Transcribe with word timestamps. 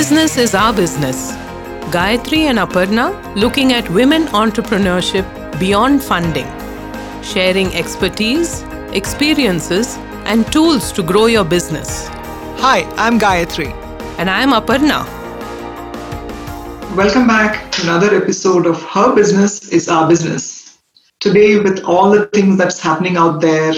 business 0.00 0.38
is 0.38 0.54
our 0.54 0.72
business. 0.72 1.32
Gayatri 1.94 2.38
and 2.50 2.58
Aparna 2.58 3.06
looking 3.36 3.74
at 3.74 3.90
women 3.90 4.22
entrepreneurship 4.28 5.26
beyond 5.60 6.02
funding, 6.02 6.46
sharing 7.22 7.74
expertise, 7.74 8.62
experiences, 8.94 9.98
and 10.24 10.50
tools 10.50 10.90
to 10.92 11.02
grow 11.02 11.26
your 11.26 11.44
business. 11.44 12.08
Hi, 12.64 12.78
I'm 12.96 13.20
Gayatri. 13.20 13.68
And 14.16 14.30
I'm 14.30 14.52
Aparna. 14.52 15.04
Welcome 16.96 17.26
back 17.26 17.70
to 17.72 17.82
another 17.82 18.16
episode 18.16 18.66
of 18.66 18.82
Her 18.82 19.14
Business 19.14 19.68
is 19.68 19.86
Our 19.90 20.08
Business. 20.08 20.78
Today, 21.18 21.58
with 21.60 21.84
all 21.84 22.10
the 22.10 22.24
things 22.28 22.56
that's 22.56 22.80
happening 22.80 23.18
out 23.18 23.42
there, 23.42 23.74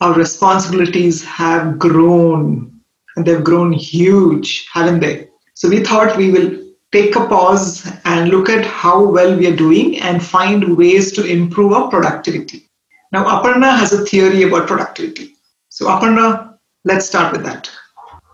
our 0.00 0.14
responsibilities 0.14 1.24
have 1.24 1.78
grown 1.78 2.72
and 3.14 3.24
they've 3.24 3.44
grown 3.44 3.72
huge, 3.72 4.66
haven't 4.72 4.98
they? 4.98 5.29
So 5.60 5.68
we 5.68 5.84
thought 5.84 6.16
we 6.16 6.30
will 6.30 6.58
take 6.90 7.16
a 7.16 7.26
pause 7.26 7.86
and 8.06 8.30
look 8.30 8.48
at 8.48 8.64
how 8.64 9.04
well 9.04 9.36
we 9.36 9.46
are 9.46 9.54
doing 9.54 10.00
and 10.00 10.24
find 10.24 10.74
ways 10.74 11.12
to 11.12 11.26
improve 11.26 11.74
our 11.74 11.90
productivity. 11.90 12.66
Now, 13.12 13.24
Aparna 13.26 13.78
has 13.78 13.92
a 13.92 14.06
theory 14.06 14.44
about 14.44 14.66
productivity. 14.66 15.36
So, 15.68 15.88
Aparna, 15.88 16.56
let's 16.86 17.04
start 17.04 17.32
with 17.32 17.44
that. 17.44 17.70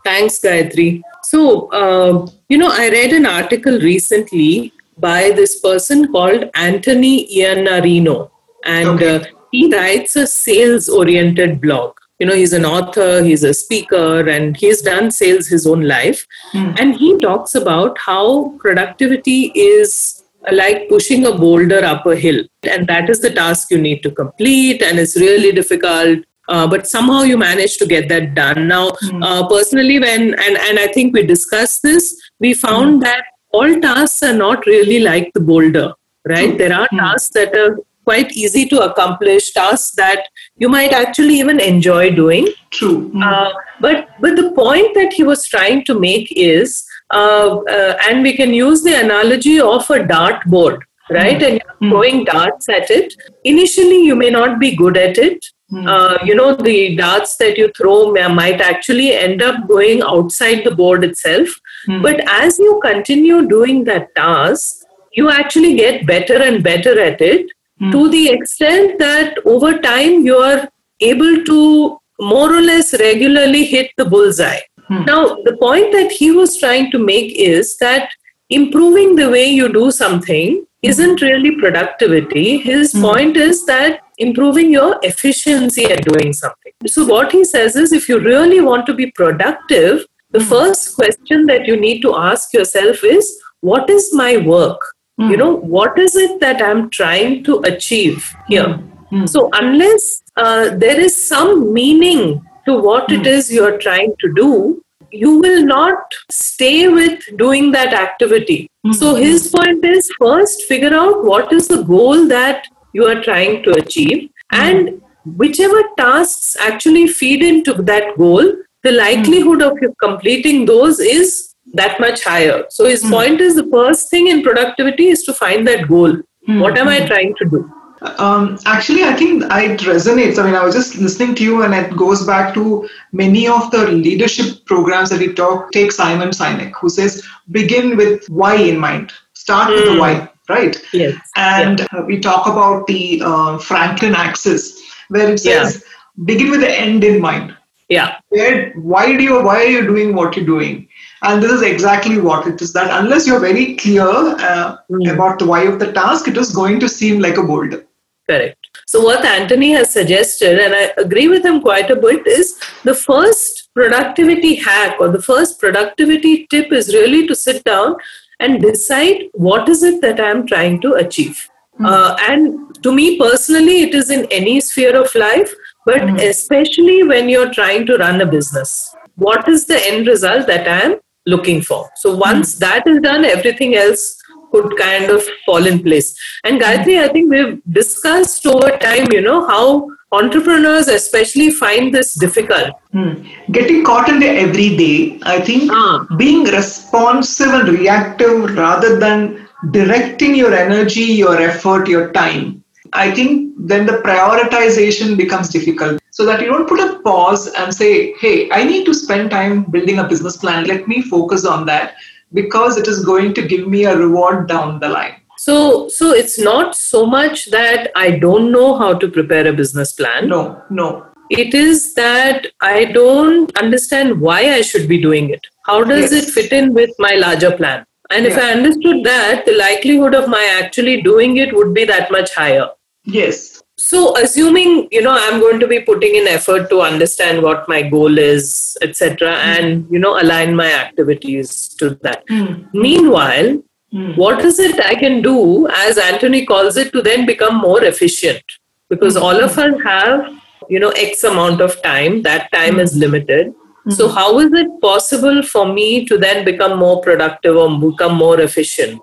Thanks, 0.04 0.38
Gayatri. 0.38 1.02
So, 1.24 1.68
uh, 1.72 2.28
you 2.48 2.58
know, 2.58 2.70
I 2.70 2.90
read 2.90 3.12
an 3.12 3.26
article 3.26 3.80
recently 3.80 4.72
by 4.96 5.32
this 5.32 5.58
person 5.58 6.12
called 6.12 6.48
Anthony 6.54 7.26
Iannarino, 7.36 8.30
and 8.64 8.88
okay. 8.90 9.16
uh, 9.16 9.24
he 9.50 9.68
writes 9.74 10.14
a 10.14 10.28
sales 10.28 10.88
oriented 10.88 11.60
blog 11.60 11.96
you 12.18 12.26
know 12.26 12.34
he's 12.34 12.52
an 12.52 12.64
author 12.64 13.22
he's 13.22 13.44
a 13.44 13.54
speaker 13.54 14.28
and 14.28 14.56
he's 14.56 14.82
done 14.82 15.10
sales 15.10 15.46
his 15.46 15.66
own 15.66 15.82
life 15.82 16.26
mm. 16.52 16.74
and 16.80 16.96
he 16.96 17.16
talks 17.18 17.54
about 17.54 17.98
how 17.98 18.50
productivity 18.58 19.52
is 19.54 20.22
like 20.52 20.88
pushing 20.88 21.26
a 21.26 21.32
boulder 21.32 21.84
up 21.84 22.06
a 22.06 22.16
hill 22.16 22.42
and 22.62 22.86
that 22.86 23.10
is 23.10 23.20
the 23.20 23.30
task 23.30 23.70
you 23.70 23.78
need 23.78 24.02
to 24.02 24.10
complete 24.10 24.82
and 24.82 24.98
it's 24.98 25.16
really 25.16 25.52
difficult 25.52 26.20
uh, 26.48 26.66
but 26.66 26.86
somehow 26.86 27.22
you 27.22 27.36
manage 27.36 27.76
to 27.76 27.86
get 27.86 28.08
that 28.08 28.34
done 28.34 28.68
now 28.68 28.90
mm. 28.90 29.22
uh, 29.22 29.46
personally 29.48 29.98
when 29.98 30.34
and, 30.34 30.56
and 30.56 30.78
i 30.78 30.86
think 30.88 31.12
we 31.12 31.22
discussed 31.22 31.82
this 31.82 32.16
we 32.38 32.54
found 32.54 32.98
mm. 32.98 33.04
that 33.04 33.24
all 33.50 33.80
tasks 33.80 34.22
are 34.22 34.34
not 34.34 34.64
really 34.66 35.00
like 35.00 35.32
the 35.34 35.40
boulder 35.40 35.92
right 36.28 36.58
there 36.58 36.72
are 36.72 36.88
hmm. 36.90 36.98
tasks 36.98 37.30
that 37.30 37.56
are 37.56 37.78
quite 38.04 38.32
easy 38.32 38.66
to 38.72 38.80
accomplish 38.80 39.52
tasks 39.52 39.92
that 39.92 40.28
you 40.56 40.68
might 40.68 40.92
actually 40.92 41.38
even 41.38 41.60
enjoy 41.60 42.10
doing 42.10 42.48
true 42.70 43.10
mm. 43.10 43.22
uh, 43.22 43.52
but 43.80 44.08
but 44.20 44.36
the 44.36 44.50
point 44.52 44.94
that 44.94 45.12
he 45.12 45.22
was 45.22 45.46
trying 45.46 45.84
to 45.84 45.98
make 45.98 46.32
is 46.32 46.84
uh, 47.12 47.58
uh, 47.76 47.96
and 48.08 48.22
we 48.22 48.36
can 48.36 48.52
use 48.52 48.82
the 48.82 48.94
analogy 49.04 49.60
of 49.60 49.88
a 49.90 50.04
dart 50.06 50.44
board 50.46 50.84
right 51.10 51.38
mm. 51.38 51.46
and 51.48 51.60
you're 51.62 51.76
mm. 51.82 51.90
throwing 51.90 52.24
darts 52.24 52.68
at 52.68 52.90
it 52.90 53.14
initially 53.44 54.04
you 54.04 54.16
may 54.16 54.30
not 54.30 54.58
be 54.58 54.74
good 54.74 54.96
at 54.96 55.18
it 55.18 55.44
mm. 55.72 55.86
uh, 55.86 56.18
you 56.24 56.34
know 56.34 56.54
the 56.54 56.96
darts 56.96 57.36
that 57.36 57.56
you 57.58 57.70
throw 57.76 58.12
may, 58.12 58.26
might 58.28 58.60
actually 58.60 59.12
end 59.12 59.42
up 59.42 59.68
going 59.68 60.02
outside 60.02 60.64
the 60.64 60.74
board 60.74 61.04
itself 61.04 61.60
mm. 61.88 62.02
but 62.02 62.20
as 62.28 62.58
you 62.58 62.80
continue 62.82 63.46
doing 63.46 63.84
that 63.84 64.14
task 64.14 64.84
you 65.12 65.30
actually 65.30 65.74
get 65.76 66.06
better 66.06 66.42
and 66.42 66.62
better 66.62 66.98
at 67.00 67.20
it 67.20 67.46
mm. 67.80 67.92
to 67.92 68.08
the 68.08 68.28
extent 68.30 68.98
that 68.98 69.36
over 69.44 69.78
time 69.78 70.24
you 70.24 70.36
are 70.36 70.68
able 71.00 71.44
to 71.44 71.98
more 72.20 72.54
or 72.54 72.60
less 72.60 72.98
regularly 72.98 73.64
hit 73.64 73.90
the 73.96 74.04
bullseye. 74.04 74.60
Mm. 74.90 75.06
Now, 75.06 75.36
the 75.44 75.56
point 75.58 75.92
that 75.92 76.12
he 76.12 76.30
was 76.30 76.56
trying 76.58 76.90
to 76.92 76.98
make 76.98 77.34
is 77.36 77.76
that 77.78 78.10
improving 78.50 79.16
the 79.16 79.28
way 79.28 79.46
you 79.46 79.72
do 79.72 79.90
something 79.90 80.64
isn't 80.82 81.20
really 81.20 81.56
productivity. 81.56 82.58
His 82.58 82.92
mm. 82.94 83.02
point 83.02 83.36
is 83.36 83.66
that 83.66 84.00
improving 84.18 84.70
your 84.70 84.98
efficiency 85.02 85.84
at 85.86 86.04
doing 86.04 86.32
something. 86.32 86.72
So, 86.86 87.04
what 87.04 87.32
he 87.32 87.44
says 87.44 87.76
is 87.76 87.92
if 87.92 88.08
you 88.08 88.20
really 88.20 88.60
want 88.60 88.86
to 88.86 88.94
be 88.94 89.10
productive, 89.10 90.06
the 90.30 90.38
mm. 90.38 90.48
first 90.48 90.94
question 90.94 91.46
that 91.46 91.66
you 91.66 91.78
need 91.78 92.00
to 92.02 92.16
ask 92.16 92.52
yourself 92.52 93.02
is 93.02 93.38
what 93.60 93.90
is 93.90 94.14
my 94.14 94.36
work? 94.36 94.80
Mm. 95.20 95.30
You 95.30 95.36
know, 95.36 95.56
what 95.56 95.98
is 95.98 96.14
it 96.14 96.40
that 96.40 96.62
I'm 96.62 96.90
trying 96.90 97.42
to 97.44 97.60
achieve 97.60 98.34
here? 98.48 98.78
Mm. 99.12 99.28
So, 99.28 99.48
unless 99.52 100.22
uh, 100.36 100.76
there 100.76 101.00
is 101.00 101.14
some 101.28 101.72
meaning 101.72 102.44
to 102.66 102.76
what 102.76 103.10
it 103.10 103.26
is 103.26 103.50
you're 103.50 103.78
trying 103.78 104.14
to 104.20 104.32
do, 104.34 104.82
you 105.12 105.38
will 105.38 105.64
not 105.64 106.12
stay 106.30 106.88
with 106.88 107.22
doing 107.36 107.70
that 107.72 107.94
activity. 107.94 108.70
So, 108.92 109.14
his 109.14 109.48
point 109.48 109.84
is 109.84 110.10
first 110.18 110.62
figure 110.64 110.94
out 110.94 111.24
what 111.24 111.52
is 111.52 111.68
the 111.68 111.82
goal 111.82 112.26
that 112.28 112.66
you 112.92 113.04
are 113.04 113.22
trying 113.22 113.62
to 113.64 113.72
achieve, 113.72 114.30
and 114.52 115.00
whichever 115.24 115.82
tasks 115.96 116.56
actually 116.60 117.08
feed 117.08 117.42
into 117.42 117.74
that 117.82 118.16
goal, 118.16 118.52
the 118.82 118.92
likelihood 118.92 119.62
of 119.62 119.78
you 119.80 119.94
completing 120.00 120.66
those 120.66 121.00
is 121.00 121.55
that 121.74 122.00
much 122.00 122.24
higher. 122.24 122.64
So 122.70 122.84
his 122.84 123.04
mm. 123.04 123.10
point 123.10 123.40
is 123.40 123.56
the 123.56 123.68
first 123.70 124.10
thing 124.10 124.28
in 124.28 124.42
productivity 124.42 125.08
is 125.08 125.24
to 125.24 125.34
find 125.34 125.66
that 125.66 125.88
goal. 125.88 126.12
Mm. 126.48 126.60
What 126.60 126.78
am 126.78 126.88
I 126.88 127.06
trying 127.06 127.34
to 127.36 127.44
do? 127.44 127.70
Um, 128.18 128.58
actually, 128.66 129.04
I 129.04 129.14
think 129.14 129.42
it 129.42 129.80
resonates. 129.80 130.38
I 130.38 130.44
mean, 130.44 130.54
I 130.54 130.64
was 130.64 130.74
just 130.74 130.96
listening 130.96 131.34
to 131.36 131.42
you, 131.42 131.62
and 131.62 131.74
it 131.74 131.96
goes 131.96 132.26
back 132.26 132.54
to 132.54 132.88
many 133.12 133.48
of 133.48 133.70
the 133.70 133.88
leadership 133.88 134.64
programs 134.66 135.10
that 135.10 135.20
we 135.20 135.32
talk. 135.32 135.72
Take 135.72 135.92
Simon 135.92 136.28
Sinek, 136.28 136.72
who 136.80 136.88
says, 136.88 137.26
begin 137.50 137.96
with 137.96 138.28
why 138.28 138.56
in 138.56 138.78
mind. 138.78 139.12
Start 139.32 139.70
mm. 139.70 139.74
with 139.74 139.84
the 139.86 139.92
hmm. 139.92 139.98
why, 139.98 140.30
right? 140.48 140.80
Yes. 140.92 141.16
And 141.36 141.80
yeah. 141.80 142.02
we 142.02 142.20
talk 142.20 142.46
about 142.46 142.86
the 142.86 143.22
uh, 143.24 143.58
Franklin 143.58 144.14
axis, 144.14 144.82
where 145.08 145.32
it 145.32 145.40
says, 145.40 145.82
yeah. 145.82 146.24
begin 146.24 146.50
with 146.50 146.60
the 146.60 146.70
end 146.70 147.02
in 147.02 147.20
mind. 147.20 147.56
Yeah. 147.88 148.18
Where, 148.30 148.72
why 148.72 149.16
do 149.16 149.22
you? 149.22 149.42
Why 149.42 149.58
are 149.62 149.68
you 149.68 149.86
doing 149.86 150.14
what 150.14 150.36
you're 150.36 150.46
doing? 150.46 150.88
And 151.22 151.42
this 151.42 151.52
is 151.52 151.62
exactly 151.62 152.18
what 152.20 152.46
it 152.46 152.60
is 152.60 152.72
that 152.72 152.90
unless 153.02 153.26
you're 153.26 153.40
very 153.40 153.76
clear 153.76 154.02
uh, 154.02 154.78
mm. 154.90 155.12
about 155.12 155.38
the 155.38 155.46
why 155.46 155.62
of 155.62 155.78
the 155.78 155.92
task, 155.92 156.26
it 156.26 156.36
is 156.36 156.52
going 156.52 156.80
to 156.80 156.88
seem 156.88 157.20
like 157.20 157.36
a 157.36 157.42
boulder. 157.42 157.86
Correct. 158.28 158.66
So, 158.86 159.02
what 159.02 159.24
Anthony 159.24 159.70
has 159.72 159.92
suggested, 159.92 160.58
and 160.58 160.74
I 160.74 160.92
agree 161.00 161.28
with 161.28 161.44
him 161.44 161.60
quite 161.60 161.90
a 161.90 161.96
bit, 161.96 162.26
is 162.26 162.58
the 162.82 162.94
first 162.94 163.70
productivity 163.72 164.56
hack 164.56 164.96
or 165.00 165.08
the 165.08 165.22
first 165.22 165.60
productivity 165.60 166.46
tip 166.48 166.72
is 166.72 166.92
really 166.92 167.26
to 167.28 167.36
sit 167.36 167.62
down 167.62 167.96
and 168.40 168.60
decide 168.60 169.22
what 169.32 169.68
is 169.68 169.82
it 169.84 170.00
that 170.02 170.20
I'm 170.20 170.46
trying 170.46 170.80
to 170.80 170.94
achieve. 170.94 171.48
Mm. 171.78 171.86
Uh, 171.86 172.16
and 172.28 172.82
to 172.82 172.92
me 172.92 173.18
personally, 173.18 173.82
it 173.82 173.94
is 173.94 174.10
in 174.10 174.26
any 174.30 174.60
sphere 174.60 174.96
of 174.96 175.14
life, 175.14 175.54
but 175.86 176.02
mm. 176.02 176.20
especially 176.28 177.02
when 177.04 177.30
you're 177.30 177.52
trying 177.54 177.86
to 177.86 177.96
run 177.96 178.20
a 178.20 178.26
business. 178.26 178.94
What 179.14 179.48
is 179.48 179.66
the 179.66 179.80
end 179.86 180.06
result 180.06 180.46
that 180.48 180.68
I'm 180.68 181.00
looking 181.26 181.60
for. 181.60 181.90
So 181.96 182.16
once 182.16 182.54
mm. 182.54 182.58
that 182.60 182.86
is 182.86 183.00
done, 183.00 183.24
everything 183.24 183.74
else 183.74 184.16
could 184.52 184.76
kind 184.78 185.10
of 185.10 185.22
fall 185.44 185.66
in 185.66 185.82
place. 185.82 186.16
And 186.44 186.60
Gayatri, 186.60 186.98
I 187.02 187.08
think 187.08 187.30
we've 187.30 187.60
discussed 187.70 188.46
over 188.46 188.70
time, 188.78 189.06
you 189.10 189.20
know, 189.20 189.46
how 189.46 189.88
entrepreneurs 190.12 190.88
especially 190.88 191.50
find 191.50 191.92
this 191.92 192.14
difficult. 192.14 192.70
Hmm. 192.92 193.26
Getting 193.50 193.84
caught 193.84 194.08
in 194.08 194.20
the 194.20 194.28
everyday, 194.28 195.18
I 195.24 195.40
think 195.40 195.70
ah. 195.72 196.06
being 196.16 196.44
responsive 196.44 197.48
and 197.48 197.68
reactive 197.68 198.56
rather 198.56 198.98
than 199.00 199.48
directing 199.72 200.36
your 200.36 200.54
energy, 200.54 201.02
your 201.02 201.36
effort, 201.40 201.88
your 201.88 202.12
time. 202.12 202.55
I 202.96 203.14
think 203.14 203.54
then 203.58 203.84
the 203.84 203.98
prioritization 204.04 205.16
becomes 205.16 205.50
difficult 205.50 206.00
so 206.10 206.24
that 206.24 206.40
you 206.40 206.46
don't 206.46 206.68
put 206.68 206.80
a 206.80 206.98
pause 207.00 207.46
and 207.48 207.74
say, 207.74 208.14
hey, 208.14 208.50
I 208.50 208.64
need 208.64 208.86
to 208.86 208.94
spend 208.94 209.30
time 209.30 209.64
building 209.64 209.98
a 209.98 210.08
business 210.08 210.38
plan. 210.38 210.64
Let 210.64 210.88
me 210.88 211.02
focus 211.02 211.44
on 211.44 211.66
that 211.66 211.94
because 212.32 212.78
it 212.78 212.88
is 212.88 213.04
going 213.04 213.34
to 213.34 213.46
give 213.46 213.68
me 213.68 213.84
a 213.84 213.96
reward 213.96 214.48
down 214.48 214.80
the 214.80 214.88
line. 214.88 215.16
So, 215.38 215.88
so 215.88 216.12
it's 216.12 216.38
not 216.38 216.74
so 216.74 217.04
much 217.04 217.50
that 217.50 217.90
I 217.94 218.12
don't 218.12 218.50
know 218.50 218.78
how 218.78 218.94
to 218.94 219.08
prepare 219.08 219.46
a 219.46 219.52
business 219.52 219.92
plan. 219.92 220.28
No, 220.28 220.62
no. 220.70 221.06
It 221.28 221.54
is 221.54 221.92
that 221.94 222.46
I 222.62 222.86
don't 222.86 223.56
understand 223.58 224.20
why 224.20 224.54
I 224.54 224.62
should 224.62 224.88
be 224.88 225.00
doing 225.00 225.30
it. 225.30 225.46
How 225.64 225.84
does 225.84 226.12
yes. 226.12 226.28
it 226.28 226.32
fit 226.32 226.52
in 226.52 226.72
with 226.72 226.90
my 226.98 227.14
larger 227.16 227.54
plan? 227.54 227.84
And 228.10 228.24
yeah. 228.24 228.30
if 228.30 228.38
I 228.38 228.52
understood 228.52 229.04
that, 229.04 229.44
the 229.44 229.56
likelihood 229.56 230.14
of 230.14 230.28
my 230.28 230.44
actually 230.62 231.02
doing 231.02 231.36
it 231.36 231.54
would 231.54 231.74
be 231.74 231.84
that 231.84 232.10
much 232.10 232.32
higher. 232.34 232.68
Yes. 233.06 233.62
So, 233.78 234.16
assuming 234.16 234.88
you 234.90 235.02
know 235.02 235.12
I'm 235.12 235.38
going 235.38 235.60
to 235.60 235.66
be 235.66 235.80
putting 235.80 236.16
in 236.16 236.26
effort 236.26 236.70
to 236.70 236.80
understand 236.80 237.42
what 237.42 237.68
my 237.68 237.82
goal 237.82 238.18
is, 238.18 238.76
etc., 238.82 239.28
mm. 239.28 239.32
and 239.32 239.86
you 239.90 239.98
know 239.98 240.20
align 240.20 240.56
my 240.56 240.72
activities 240.72 241.68
to 241.80 241.90
that. 242.02 242.26
Mm. 242.28 242.72
Meanwhile, 242.72 243.62
mm. 243.92 244.16
what 244.16 244.44
is 244.44 244.58
it 244.58 244.80
I 244.84 244.94
can 244.94 245.20
do, 245.20 245.68
as 245.68 245.98
Anthony 245.98 246.46
calls 246.46 246.76
it, 246.76 246.92
to 246.92 247.02
then 247.02 247.26
become 247.26 247.56
more 247.56 247.84
efficient? 247.84 248.42
Because 248.88 249.16
all 249.16 249.44
of 249.44 249.58
us 249.58 249.82
have 249.84 250.34
you 250.70 250.80
know 250.80 250.90
X 250.90 251.22
amount 251.24 251.60
of 251.60 251.80
time. 251.82 252.22
That 252.22 252.50
time 252.52 252.80
is 252.80 252.96
limited. 252.96 253.54
So, 253.90 254.08
how 254.08 254.40
is 254.40 254.52
it 254.52 254.80
possible 254.80 255.42
for 255.44 255.72
me 255.72 256.06
to 256.06 256.18
then 256.18 256.44
become 256.44 256.76
more 256.78 257.00
productive 257.02 257.56
or 257.56 257.78
become 257.78 258.16
more 258.16 258.40
efficient? 258.40 259.00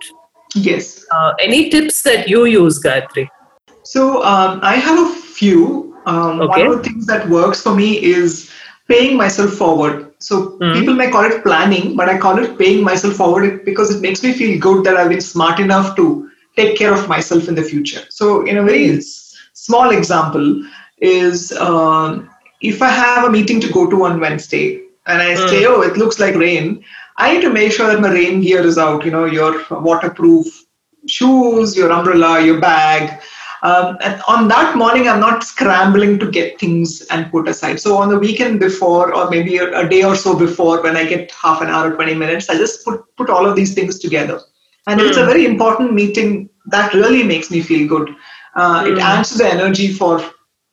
Yes. 0.55 1.05
Uh, 1.09 1.33
any 1.39 1.69
tips 1.69 2.01
that 2.01 2.27
you 2.27 2.45
use, 2.45 2.81
Gayatri? 2.83 3.29
So, 3.83 4.23
um, 4.23 4.59
I 4.63 4.75
have 4.75 4.99
a 4.99 5.09
few. 5.13 5.95
Um, 6.05 6.41
Okay. 6.41 6.47
One 6.63 6.67
of 6.67 6.77
the 6.77 6.83
things 6.89 7.05
that 7.07 7.29
works 7.29 7.61
for 7.61 7.73
me 7.75 8.01
is 8.03 8.49
paying 8.87 9.17
myself 9.17 9.51
forward. 9.53 10.11
So, 10.19 10.57
Mhm. 10.61 10.73
people 10.73 10.93
may 10.95 11.09
call 11.09 11.25
it 11.25 11.43
planning, 11.43 11.95
but 11.95 12.09
I 12.09 12.17
call 12.17 12.39
it 12.43 12.57
paying 12.57 12.83
myself 12.83 13.15
forward 13.15 13.63
because 13.65 13.93
it 13.95 14.01
makes 14.01 14.23
me 14.23 14.33
feel 14.33 14.59
good 14.59 14.83
that 14.85 14.97
I've 14.97 15.09
been 15.09 15.21
smart 15.21 15.59
enough 15.59 15.95
to 15.97 16.29
take 16.57 16.77
care 16.77 16.93
of 16.93 17.07
myself 17.07 17.47
in 17.47 17.55
the 17.55 17.63
future. 17.71 18.01
So, 18.09 18.41
in 18.45 18.57
a 18.57 18.63
very 18.63 18.97
s- 18.97 19.35
small 19.53 19.89
example, 19.91 20.47
is 20.99 21.51
um, 21.57 22.29
if 22.61 22.81
I 22.81 22.89
have 22.89 23.23
a 23.25 23.29
meeting 23.29 23.59
to 23.61 23.71
go 23.71 23.89
to 23.89 24.05
on 24.05 24.19
Wednesday 24.19 24.81
and 25.05 25.21
I 25.21 25.35
say, 25.35 25.65
oh, 25.65 25.81
it 25.81 25.97
looks 25.97 26.19
like 26.19 26.35
rain, 26.35 26.83
I 27.17 27.33
need 27.33 27.41
to 27.41 27.49
make 27.49 27.71
sure 27.73 27.87
that 27.87 27.99
my 28.01 28.11
rain 28.11 28.41
gear 28.41 28.61
is 28.65 28.77
out, 28.77 29.03
you 29.05 29.11
know, 29.11 29.25
your 29.25 29.53
waterproof 29.71 30.45
shoes, 31.07 31.75
your 31.75 31.91
umbrella, 31.91 32.41
your 32.41 32.59
bag. 32.59 33.19
Um, 33.63 33.97
and 34.01 34.21
on 34.27 34.49
that 34.49 34.75
morning, 34.75 35.07
I'm 35.07 35.21
not 35.21 35.43
scrambling 35.43 36.19
to 36.19 36.29
get 36.29 36.59
things 36.59 37.01
and 37.03 37.31
put 37.31 37.47
aside. 37.47 37.79
So 37.79 37.95
on 37.97 38.09
the 38.09 38.19
weekend 38.19 38.59
before, 38.59 39.15
or 39.15 39.29
maybe 39.29 39.57
a, 39.57 39.79
a 39.79 39.87
day 39.87 40.03
or 40.03 40.17
so 40.17 40.37
before, 40.37 40.83
when 40.83 40.97
I 40.97 41.05
get 41.05 41.31
half 41.31 41.61
an 41.61 41.69
hour 41.69 41.91
or 41.91 41.95
20 41.95 42.13
minutes, 42.13 42.49
I 42.49 42.57
just 42.57 42.83
put, 42.83 43.01
put 43.15 43.29
all 43.29 43.45
of 43.45 43.55
these 43.55 43.73
things 43.73 43.99
together. 43.99 44.41
And 44.87 44.99
if 44.99 45.07
it's 45.07 45.17
a 45.17 45.25
very 45.25 45.45
important 45.45 45.93
meeting, 45.93 46.49
that 46.65 46.93
really 46.93 47.23
makes 47.23 47.49
me 47.49 47.61
feel 47.61 47.87
good. 47.87 48.13
Uh, 48.53 48.83
It 48.85 48.97
adds 48.99 49.31
to 49.31 49.37
the 49.37 49.47
energy 49.47 49.93
for 49.93 50.21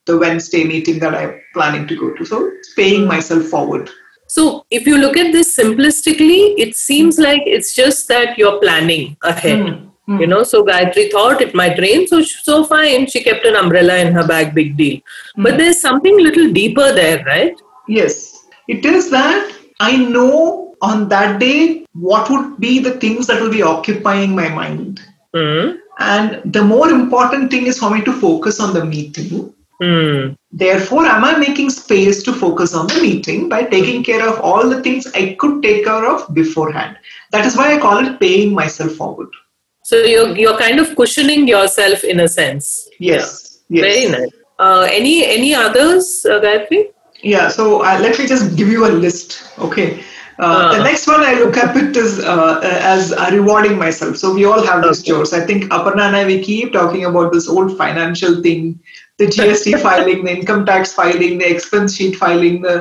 the 0.06 0.18
Wednesday 0.18 0.64
meeting 0.64 0.98
that 0.98 1.14
I'm 1.14 1.40
planning 1.54 1.86
to 1.86 1.96
go 1.96 2.12
to. 2.14 2.24
So 2.24 2.46
it's 2.46 2.74
paying 2.74 3.06
myself 3.06 3.44
forward. 3.44 3.88
So, 4.26 4.64
if 4.70 4.86
you 4.86 4.96
look 4.96 5.16
at 5.16 5.32
this 5.32 5.58
simplistically, 5.58 6.54
it 6.56 6.76
seems 6.76 7.18
like 7.18 7.42
it's 7.46 7.74
just 7.74 8.06
that 8.08 8.38
you're 8.38 8.60
planning 8.60 9.16
ahead. 9.22 9.89
You 10.18 10.26
know, 10.26 10.42
so 10.42 10.64
Gayatri 10.64 11.10
thought 11.12 11.40
it 11.40 11.54
might 11.54 11.78
rain, 11.78 12.06
so 12.06 12.22
so 12.22 12.64
fine. 12.64 13.06
She 13.06 13.22
kept 13.22 13.44
an 13.44 13.56
umbrella 13.56 13.96
in 13.98 14.12
her 14.12 14.26
bag, 14.26 14.54
big 14.54 14.76
deal. 14.76 15.00
But 15.36 15.58
there's 15.58 15.80
something 15.80 16.18
little 16.18 16.52
deeper 16.52 16.92
there, 16.92 17.22
right? 17.24 17.54
Yes, 17.86 18.46
it 18.66 18.84
is 18.84 19.10
that 19.10 19.52
I 19.80 19.96
know 19.96 20.74
on 20.82 21.08
that 21.08 21.38
day 21.38 21.86
what 21.92 22.30
would 22.30 22.58
be 22.58 22.78
the 22.78 22.92
things 22.92 23.26
that 23.26 23.40
will 23.40 23.50
be 23.50 23.62
occupying 23.62 24.34
my 24.34 24.48
mind. 24.48 25.00
Hmm. 25.34 25.72
And 25.98 26.52
the 26.52 26.64
more 26.64 26.88
important 26.90 27.50
thing 27.50 27.66
is 27.66 27.78
for 27.78 27.90
me 27.90 28.02
to 28.02 28.12
focus 28.12 28.58
on 28.58 28.72
the 28.74 28.84
meeting. 28.84 29.52
Hmm. 29.82 30.34
Therefore, 30.52 31.06
am 31.06 31.24
I 31.24 31.38
making 31.38 31.70
space 31.70 32.22
to 32.24 32.32
focus 32.32 32.74
on 32.74 32.86
the 32.88 33.00
meeting 33.00 33.48
by 33.48 33.62
taking 33.62 34.02
care 34.02 34.28
of 34.28 34.40
all 34.40 34.68
the 34.68 34.82
things 34.82 35.06
I 35.14 35.36
could 35.38 35.62
take 35.62 35.84
care 35.84 36.10
of 36.10 36.34
beforehand? 36.34 36.98
That 37.30 37.46
is 37.46 37.56
why 37.56 37.74
I 37.74 37.78
call 37.78 38.04
it 38.04 38.18
paying 38.18 38.52
myself 38.52 38.92
forward. 38.92 39.28
So 39.90 39.96
you're 40.12 40.28
you're 40.42 40.58
kind 40.58 40.78
of 40.84 40.94
cushioning 41.00 41.48
yourself 41.48 42.04
in 42.04 42.20
a 42.20 42.28
sense. 42.28 42.66
Yes. 43.10 43.30
yes. 43.68 43.82
Very 43.86 44.04
nice. 44.14 44.32
Uh, 44.66 44.86
any 45.00 45.14
any 45.36 45.50
others, 45.64 46.08
uh, 46.30 46.38
Gayatri? 46.46 46.80
Yeah, 47.22 47.48
so 47.48 47.64
uh, 47.82 47.98
let 48.04 48.18
me 48.18 48.26
just 48.32 48.56
give 48.60 48.68
you 48.76 48.86
a 48.86 48.92
list. 49.04 49.36
Okay. 49.68 49.88
Uh, 50.38 50.50
the 50.74 50.80
Uh. 50.80 50.84
next 50.88 51.06
one 51.12 51.22
I 51.30 51.32
look 51.40 51.56
at 51.62 51.76
it 51.80 51.96
is 52.02 52.12
uh, 52.34 52.60
as 52.92 53.12
uh, 53.12 53.26
rewarding 53.32 53.74
myself. 53.80 54.16
So 54.20 54.32
we 54.36 54.44
all 54.50 54.62
have 54.68 54.84
these 54.84 55.00
Okay. 55.00 55.10
chores. 55.10 55.32
I 55.38 55.40
think 55.48 55.64
Aparna 55.78 56.04
and 56.10 56.16
I 56.20 56.24
we 56.30 56.36
keep 56.50 56.72
talking 56.76 57.04
about 57.10 57.32
this 57.34 57.48
old 57.56 57.74
financial 57.82 58.36
thing, 58.46 58.62
the 59.22 59.26
GST 59.36 59.74
filing, 59.86 60.24
the 60.28 60.32
income 60.38 60.62
tax 60.70 60.94
filing, 61.00 61.34
the 61.42 61.48
expense 61.56 61.96
sheet 61.98 62.16
filing, 62.22 62.56
the 62.68 62.76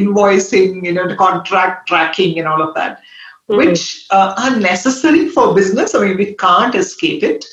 invoicing, 0.00 0.84
you 0.88 0.94
know, 0.98 1.06
the 1.12 1.18
contract 1.24 1.86
tracking, 1.92 2.38
and 2.40 2.48
all 2.54 2.62
of 2.68 2.74
that, 2.80 3.00
Mhm. 3.50 3.56
which 3.58 4.06
uh, 4.10 4.34
are 4.38 4.58
necessary 4.58 5.28
for 5.28 5.54
business. 5.54 5.94
I 5.94 6.06
mean, 6.06 6.16
we 6.16 6.34
can't 6.34 6.74
escape 6.74 7.22
it, 7.22 7.44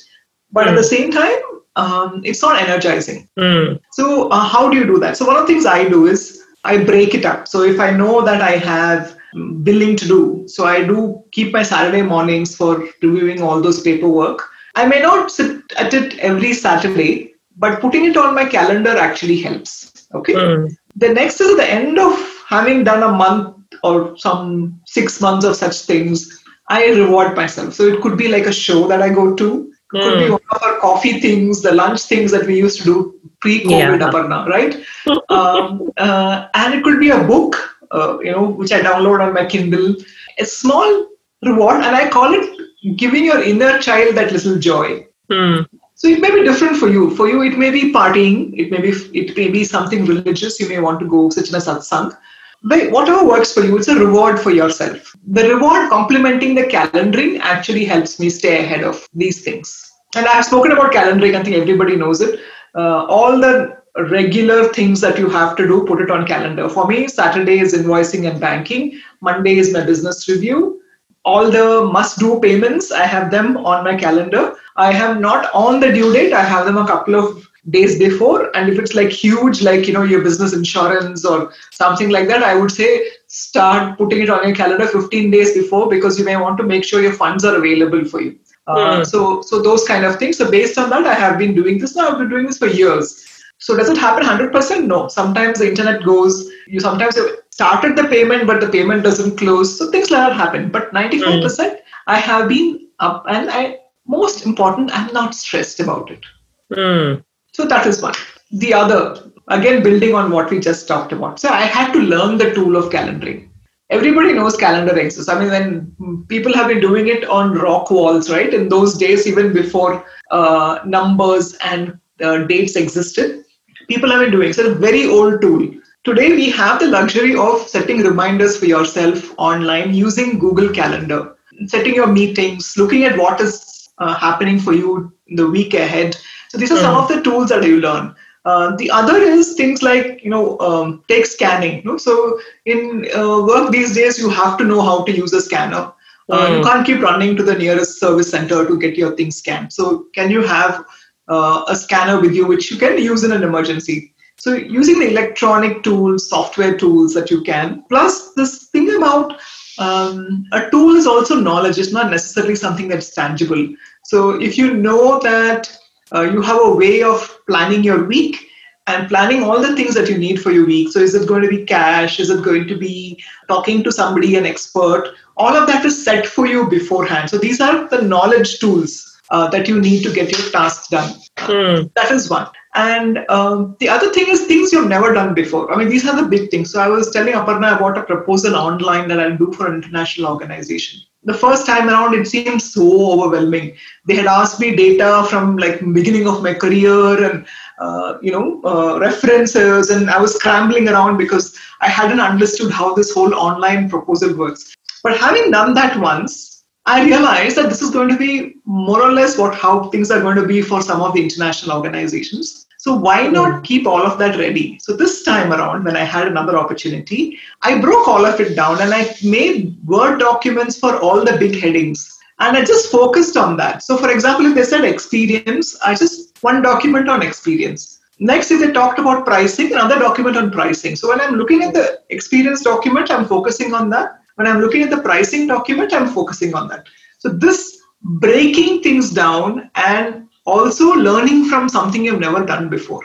but 0.52 0.68
at 0.68 0.76
the 0.76 0.84
same 0.84 1.12
time, 1.12 1.40
um, 1.76 2.22
it's 2.24 2.42
not 2.42 2.62
energizing. 2.62 3.28
Hmm. 3.38 3.74
So, 3.92 4.30
uh, 4.30 4.40
how 4.40 4.70
do 4.70 4.78
you 4.78 4.86
do 4.86 5.00
that? 5.00 5.18
So, 5.18 5.26
one 5.26 5.36
of 5.36 5.48
the 5.48 5.54
things 5.54 5.66
I 5.66 5.88
do 5.88 6.08
is 6.08 6.44
I 6.64 6.78
break 6.84 7.14
it 7.14 7.26
up. 7.26 7.48
So, 7.48 7.64
if 7.64 7.80
I 7.80 7.92
know 7.92 8.22
that 8.24 8.42
I 8.42 8.52
have 8.52 9.18
mm, 9.36 9.64
billing 9.64 9.96
to 9.98 10.08
do, 10.08 10.44
so 10.48 10.66
I 10.66 10.84
do 10.84 11.24
keep 11.32 11.52
my 11.52 11.64
Saturday 11.64 12.02
mornings 12.02 12.56
for 12.56 12.88
reviewing 13.02 13.42
all 13.42 13.62
those 13.62 13.82
paperwork. 13.82 14.50
I 14.76 14.86
may 14.86 15.02
not 15.02 15.32
sit 15.32 15.62
at 15.78 15.94
it 15.94 16.18
every 16.20 16.54
Saturday, 16.54 17.36
but 17.58 17.82
putting 17.82 18.06
it 18.06 18.16
on 18.16 18.34
my 18.34 18.46
calendar 18.46 18.96
actually 18.98 19.42
helps. 19.42 20.08
Okay. 20.14 20.34
Hmm. 20.34 20.68
The 20.96 21.10
next 21.10 21.42
is 21.42 21.52
at 21.52 21.58
the 21.58 21.70
end 21.70 22.00
of 22.00 22.14
having 22.48 22.86
done 22.86 23.04
a 23.04 23.12
month 23.12 23.61
or 23.84 24.18
some 24.18 24.80
six 24.86 25.20
months 25.22 25.46
of 25.46 25.56
such 25.56 25.82
things, 25.82 26.44
I 26.70 26.88
reward 26.88 27.36
myself. 27.36 27.74
So 27.74 27.84
it 27.84 28.02
could 28.02 28.18
be 28.18 28.28
like 28.28 28.46
a 28.46 28.54
show 28.54 28.88
that 28.88 29.02
I 29.02 29.10
go 29.10 29.36
to, 29.36 29.72
it 29.94 30.02
could 30.04 30.20
be 30.20 30.26
Mm. 30.26 30.32
one 30.32 30.42
of 30.52 30.64
our 30.64 30.78
coffee 30.80 31.20
things, 31.20 31.62
the 31.62 31.74
lunch 31.74 32.02
things 32.04 32.32
that 32.32 32.46
we 32.48 32.58
used 32.58 32.80
to 32.80 32.86
do 32.86 33.14
pre-COVID, 33.42 34.00
Yeah. 34.00 34.10
Aparna, 34.10 34.48
right? 34.48 34.78
um, 35.30 35.92
uh, 35.98 36.48
and 36.54 36.74
it 36.76 36.84
could 36.84 37.00
be 37.00 37.10
a 37.10 37.24
book, 37.24 37.58
uh, 37.92 38.18
you 38.22 38.32
know, 38.32 38.46
which 38.46 38.72
I 38.72 38.82
download 38.82 39.22
on 39.22 39.34
my 39.34 39.46
Kindle. 39.46 39.96
A 40.40 40.46
small 40.46 41.08
reward, 41.44 41.84
and 41.84 41.96
I 41.96 42.08
call 42.10 42.34
it 42.34 42.98
giving 42.98 43.26
your 43.26 43.42
inner 43.44 43.80
child 43.80 44.16
that 44.16 44.32
little 44.32 44.58
joy. 44.58 45.06
Hmm. 45.30 45.62
So 45.96 46.08
it 46.08 46.20
may 46.20 46.32
be 46.32 46.44
different 46.44 46.78
for 46.78 46.88
you. 46.90 47.16
For 47.16 47.28
you, 47.28 47.42
it 47.44 47.58
may 47.58 47.70
be 47.70 47.92
partying. 47.94 48.54
It 48.58 48.72
may 48.72 48.82
be 48.82 48.92
it 49.14 49.36
may 49.38 49.50
be 49.50 49.64
something 49.64 50.06
religious. 50.06 50.60
You 50.60 50.70
may 50.70 50.80
want 50.80 51.00
to 51.02 51.08
go 51.08 51.30
sit 51.30 51.50
in 51.50 51.56
a 51.56 51.60
satsang. 51.60 52.16
But 52.64 52.92
whatever 52.92 53.28
works 53.28 53.54
for 53.54 53.62
you, 53.62 53.78
it's 53.78 53.88
a 53.88 53.96
reward 53.96 54.40
for 54.40 54.52
yourself. 54.52 55.16
The 55.28 55.50
reward 55.50 55.90
complementing 55.90 56.56
the 56.56 56.64
calendaring 56.64 57.40
actually 57.40 57.86
helps 57.86 58.20
me 58.20 58.30
stay 58.30 58.60
ahead 58.60 58.84
of 58.84 59.08
these 59.14 59.44
things. 59.44 59.92
And 60.16 60.26
I've 60.28 60.46
spoken 60.46 60.72
about 60.72 60.92
calendaring. 60.92 61.36
I 61.36 61.44
think 61.44 61.56
everybody 61.56 61.96
knows 61.96 62.22
it. 62.22 62.40
Uh, 62.76 63.06
all 63.06 63.40
the 63.40 63.78
regular 64.10 64.70
things 64.70 65.02
that 65.02 65.18
you 65.18 65.30
have 65.30 65.56
to 65.58 65.68
do, 65.68 65.86
put 65.86 66.02
it 66.02 66.12
on 66.12 66.28
calendar. 66.28 66.70
For 66.70 66.88
me, 66.88 67.08
Saturday 67.08 67.60
is 67.60 67.74
invoicing 67.74 68.30
and 68.30 68.40
banking. 68.40 69.00
Monday 69.22 69.58
is 69.58 69.74
my 69.74 69.84
business 69.84 70.30
review 70.30 70.82
all 71.24 71.52
the 71.52 71.86
must 71.94 72.18
do 72.20 72.40
payments 72.40 72.92
i 72.92 73.06
have 73.06 73.30
them 73.30 73.58
on 73.58 73.84
my 73.84 73.96
calendar 73.96 74.56
i 74.76 74.92
have 74.92 75.20
not 75.20 75.52
on 75.54 75.80
the 75.80 75.92
due 75.92 76.12
date 76.14 76.34
i 76.34 76.42
have 76.42 76.66
them 76.66 76.78
a 76.78 76.88
couple 76.88 77.16
of 77.16 77.48
days 77.70 78.00
before. 78.00 78.56
And 78.56 78.70
if 78.70 78.80
it's 78.80 78.96
like 78.96 79.10
huge 79.10 79.62
like 79.62 79.88
you 79.88 79.94
know 79.94 80.04
your 80.04 80.24
business 80.24 80.54
insurance 80.54 81.24
or 81.26 81.54
something 81.72 82.10
like 82.10 82.28
that 82.28 82.44
i 82.44 82.56
would 82.56 82.72
say 82.72 83.08
start 83.28 83.98
putting 83.98 84.22
it 84.22 84.30
on 84.30 84.46
your 84.46 84.56
calendar 84.56 84.88
15 84.88 85.30
days 85.32 85.54
before 85.54 85.88
because 85.90 86.18
you 86.18 86.26
may 86.26 86.36
want 86.38 86.58
to 86.58 86.64
make 86.64 86.84
sure 86.84 87.02
your 87.02 87.14
funds 87.14 87.46
are 87.46 87.56
available 87.56 88.04
for 88.04 88.22
you. 88.22 88.38
Uh, 88.68 88.98
Hmm. 88.98 89.04
so 89.04 89.42
so 89.42 89.62
those 89.62 89.84
kind 89.88 90.06
of 90.06 90.18
things. 90.18 90.38
So 90.38 90.50
based 90.50 90.78
on 90.78 90.90
that 90.90 91.06
i 91.06 91.14
have 91.14 91.38
been 91.38 91.54
doing 91.54 91.78
this 91.78 91.96
now. 91.96 92.10
I've 92.10 92.18
been 92.18 92.30
doing 92.30 92.48
this 92.48 92.58
for 92.58 92.68
years. 92.68 93.28
So 93.60 93.78
does 93.78 93.90
it 93.90 93.98
happen 93.98 94.24
100% 94.24 94.86
no. 94.88 95.08
Sometimes 95.08 95.60
the 95.60 95.70
internet 95.70 96.04
goes 96.04 96.50
you 96.68 96.80
sometimes 96.80 97.18
started 97.52 97.96
the 97.96 98.06
payment 98.06 98.48
but 98.48 98.60
the 98.60 98.70
payment 98.70 99.04
doesn't 99.04 99.38
close. 99.38 99.78
So 99.78 99.92
things 99.92 100.10
like 100.10 100.30
that 100.30 100.36
happen. 100.36 100.72
But 100.72 100.94
95% 100.94 101.78
i 102.08 102.18
have 102.18 102.50
been 102.50 102.88
up 103.00 103.26
and 103.28 103.50
i 103.52 103.78
most 104.08 104.46
important 104.46 104.90
i'm 105.00 105.14
not 105.14 105.36
stressed 105.36 105.80
about 105.80 106.10
it. 106.10 106.26
Hmm. 106.74 107.22
So 107.52 107.66
that 107.66 107.86
is 107.86 108.02
one. 108.02 108.16
The 108.52 108.74
other 108.74 109.32
again 109.48 109.84
building 109.84 110.16
on 110.16 110.32
what 110.32 110.50
we 110.50 110.60
just 110.60 110.88
talked 110.88 111.12
about. 111.12 111.40
So 111.40 111.50
i 111.50 111.62
had 111.62 111.92
to 111.94 112.00
learn 112.00 112.38
the 112.38 112.54
tool 112.54 112.76
of 112.76 112.92
calendaring. 112.92 113.50
Everybody 113.90 114.34
knows 114.34 114.56
calendar 114.56 114.98
exists 114.98 115.30
i 115.30 115.38
mean 115.40 115.50
when 115.50 116.26
people 116.28 116.54
have 116.54 116.68
been 116.68 116.80
doing 116.80 117.08
it 117.08 117.26
on 117.26 117.54
rock 117.54 117.92
walls 117.92 118.30
right? 118.30 118.54
In 118.54 118.70
those 118.70 118.98
days 118.98 119.28
even 119.28 119.54
before 119.54 120.06
uh, 120.32 120.80
numbers 120.86 121.56
and 121.64 121.98
uh, 122.24 122.38
dates 122.46 122.76
existed 122.76 123.44
people 123.88 124.10
have 124.10 124.22
been 124.22 124.32
doing 124.32 124.54
so 124.54 124.62
it's 124.64 124.72
a 124.72 124.76
very 124.76 125.06
old 125.08 125.42
tool. 125.42 125.68
Today 126.04 126.30
we 126.36 126.50
have 126.52 126.80
the 126.80 126.88
luxury 126.88 127.36
of 127.36 127.68
setting 127.68 128.00
reminders 128.00 128.58
for 128.58 128.66
yourself 128.66 129.34
online 129.38 129.94
using 129.94 130.40
google 130.40 130.70
calendar. 130.70 131.36
Setting 131.68 131.94
your 131.96 132.08
meetings 132.08 132.74
looking 132.78 133.04
at 133.04 133.18
what 133.18 133.40
is 133.42 133.90
uh, 133.98 134.16
happening 134.16 134.60
for 134.60 134.74
you 134.74 135.12
the 135.36 135.48
week 135.48 135.74
ahead 135.74 136.18
so 136.52 136.64
these 136.66 136.76
are 136.80 136.84
some 136.88 136.98
of 137.04 137.08
the 137.10 137.22
tools 137.30 137.50
that 137.50 137.64
you 137.74 137.80
learn 137.82 138.16
uh, 138.46 138.76
the 138.78 138.90
other 138.92 139.18
is 139.18 139.54
things 139.56 139.84
like 139.84 140.24
you 140.24 140.30
know 140.30 140.60
um, 140.60 141.04
take 141.08 141.26
scanning. 141.26 141.78
You 141.78 141.92
know? 141.92 141.98
So 141.98 142.40
in 142.66 143.08
uh, 143.16 143.42
work 143.46 143.72
these 143.72 143.96
days, 143.96 144.20
you 144.20 144.30
have 144.30 144.58
to 144.58 144.64
know 144.64 144.82
how 144.82 145.04
to 145.04 145.12
use 145.12 145.34
a 145.34 145.42
scanner. 145.42 145.92
Uh, 146.32 146.48
You 146.52 146.60
Mm. 146.60 146.64
can't 146.64 146.86
keep 146.86 147.02
running 147.02 147.36
to 147.38 147.44
the 147.44 147.56
nearest 147.56 148.00
service 148.00 148.32
center 148.32 148.66
to 148.68 148.80
get 148.80 148.98
your 148.98 149.16
things 149.16 149.38
scanned. 149.38 149.74
So 149.74 150.06
can 150.16 150.32
you 150.32 150.42
have 150.44 150.86
uh, 151.28 151.64
a 151.68 151.76
scanner 151.76 152.20
with 152.20 152.34
you, 152.34 152.48
which 152.48 152.72
you 152.72 152.78
can 152.78 152.98
use 152.98 153.24
in 153.24 153.32
an 153.32 153.44
emergency? 153.44 154.14
So 154.38 154.54
using 154.56 155.00
the 155.00 155.10
electronic 155.10 155.84
tools, 155.84 156.30
software 156.30 156.78
tools 156.78 157.14
that 157.14 157.30
you 157.30 157.42
can. 157.42 157.84
Plus 157.90 158.34
this 158.34 158.70
thing 158.70 158.96
about 158.96 159.40
um, 159.78 160.46
a 160.52 160.70
tool 160.72 160.96
is 160.96 161.06
also 161.06 161.36
knowledge. 161.36 161.78
It's 161.78 161.92
not 161.94 162.10
necessarily 162.10 162.56
something 162.56 162.88
that's 162.88 163.14
tangible. 163.14 163.68
So 164.04 164.42
if 164.42 164.58
you 164.58 164.74
know 164.74 165.20
that 165.20 165.78
uh, 166.14 166.22
you 166.22 166.42
have 166.42 166.60
a 166.62 166.76
way 166.76 167.04
of 167.04 167.40
planning 167.48 167.84
your 167.84 168.06
week 168.06 168.48
and 168.88 169.08
planning 169.08 169.44
all 169.44 169.62
the 169.62 169.76
things 169.76 169.94
that 169.94 170.10
you 170.10 170.18
need 170.18 170.42
for 170.42 170.52
your 170.52 170.66
week. 170.66 170.92
So, 170.92 171.00
is 171.00 171.16
it 171.16 171.28
going 171.28 171.44
to 171.44 171.48
be 171.48 171.66
cash? 171.66 172.20
Is 172.20 172.30
it 172.30 172.44
going 172.44 172.68
to 172.68 172.76
be 172.76 173.22
talking 173.48 173.84
to 173.84 173.92
somebody, 173.92 174.36
an 174.36 174.46
expert? 174.46 175.14
All 175.38 175.56
of 175.56 175.68
that 175.68 175.86
is 175.86 176.04
set 176.04 176.26
for 176.26 176.48
you 176.48 176.68
beforehand. 176.68 177.30
So, 177.30 177.38
these 177.38 177.62
are 177.62 177.88
the 177.88 178.02
knowledge 178.02 178.60
tools 178.60 179.20
uh, 179.30 179.48
that 179.50 179.68
you 179.68 179.80
need 179.80 180.04
to 180.04 180.14
get 180.14 180.32
your 180.38 180.50
tasks 180.52 180.88
done. 180.90 181.14
Mm. 181.38 181.92
That 181.96 182.12
is 182.12 182.30
one. 182.30 182.48
And 182.74 183.20
um, 183.30 183.76
the 183.80 183.90
other 183.90 184.12
thing 184.14 184.28
is 184.28 184.46
things 184.46 184.72
you've 184.72 184.88
never 184.88 185.14
done 185.14 185.34
before. 185.34 185.74
I 185.74 185.78
mean, 185.78 185.90
these 185.90 186.08
are 186.08 186.16
the 186.16 186.28
big 186.28 186.50
things. 186.52 186.72
So 186.72 186.80
I 186.82 186.88
was 186.88 187.12
telling 187.12 187.34
Aparna 187.34 187.76
about 187.76 187.98
a 187.98 188.04
proposal 188.04 188.56
online 188.56 189.08
that 189.10 189.20
I'll 189.20 189.38
do 189.38 189.52
for 189.52 189.68
an 189.68 189.76
international 189.76 190.32
organization. 190.32 191.02
The 191.24 191.34
first 191.34 191.68
time 191.68 191.88
around, 191.88 192.16
it 192.16 192.28
seemed 192.28 192.62
so 192.62 193.12
overwhelming. 193.12 193.76
They 194.08 194.16
had 194.16 194.26
asked 194.26 194.60
me 194.60 194.76
data 194.76 195.26
from 195.30 195.58
like 195.58 195.80
beginning 195.94 196.28
of 196.28 196.42
my 196.42 196.54
career 196.56 197.32
and 197.32 197.46
uh, 197.80 198.18
you 198.22 198.32
know 198.32 198.62
uh, 198.64 199.00
references, 199.00 199.92
and 199.92 200.10
I 200.10 200.20
was 200.20 200.36
scrambling 200.36 200.90
around 200.90 201.18
because 201.18 201.56
I 201.80 201.90
hadn't 201.90 202.20
understood 202.20 202.72
how 202.72 202.96
this 202.96 203.14
whole 203.14 203.36
online 203.36 203.90
proposal 203.90 204.36
works. 204.36 204.74
But 205.04 205.18
having 205.18 205.52
done 205.52 205.76
that 205.76 206.00
once, 206.00 206.64
I 206.88 207.06
realized 207.06 207.56
that 207.58 207.70
this 207.70 207.82
is 207.84 207.92
going 207.92 208.10
to 208.10 208.18
be 208.18 208.56
more 208.66 209.02
or 209.02 209.12
less 209.12 209.38
what 209.38 209.54
how 209.54 209.90
things 209.90 210.10
are 210.10 210.22
going 210.22 210.38
to 210.38 210.48
be 210.48 210.62
for 210.64 210.82
some 210.82 211.02
of 211.02 211.14
the 211.14 211.24
international 211.24 211.78
organizations. 211.78 212.66
So 212.82 212.96
why 212.96 213.28
not 213.28 213.58
hmm. 213.58 213.62
keep 213.62 213.86
all 213.86 214.02
of 214.02 214.18
that 214.18 214.40
ready? 214.40 214.80
So 214.80 214.94
this 214.94 215.22
time 215.22 215.54
around, 215.54 215.84
when 215.84 215.96
I 215.96 216.04
had 216.04 216.28
another 216.28 216.58
opportunity, 216.58 217.38
I 217.62 217.80
broke 217.80 218.08
all 218.08 218.26
of 218.26 218.40
it 218.40 218.56
down 218.56 218.82
and 218.82 218.92
I 218.92 219.16
made 219.24 219.78
Word 219.86 220.18
documents 220.18 220.80
for 220.80 220.98
all 220.98 221.24
the 221.24 221.38
big 221.38 221.60
headings. 221.60 222.18
And 222.40 222.58
I 222.58 222.66
just 222.66 222.92
focused 222.92 223.38
on 223.38 223.56
that. 223.58 223.84
So 223.84 223.98
for 223.98 224.10
example, 224.10 224.48
if 224.48 224.56
they 224.56 224.64
said 224.64 224.84
experience, 224.84 225.78
I 225.86 225.94
just 225.94 226.42
one 226.42 226.64
document 226.64 227.08
on 227.08 227.22
experience. 227.22 228.00
Next, 228.18 228.50
if 228.50 228.60
they 228.60 228.72
talked 228.72 228.98
about 228.98 229.28
pricing, 229.28 229.72
another 229.74 230.00
document 230.00 230.36
on 230.36 230.50
pricing. 230.50 230.96
So 230.96 231.10
when 231.10 231.22
I'm 231.22 231.36
looking 231.36 231.62
at 231.62 231.76
the 231.76 232.02
experience 232.10 232.64
document, 232.64 233.12
I'm 233.12 233.28
focusing 233.28 233.76
on 233.76 233.92
that. 233.92 234.22
When 234.38 234.48
I'm 234.48 234.60
looking 234.60 234.82
at 234.82 234.90
the 234.90 235.04
pricing 235.04 235.46
document, 235.46 235.94
I'm 235.94 236.08
focusing 236.08 236.56
on 236.56 236.68
that. 236.70 236.88
So 237.20 237.30
this 237.30 237.80
breaking 238.02 238.82
things 238.82 239.12
down 239.12 239.70
and 239.76 240.28
also 240.46 240.92
learning 240.94 241.46
from 241.46 241.70
something 241.70 242.04
you've 242.04 242.20
never 242.20 242.46
done 242.46 242.70
before. 242.70 243.02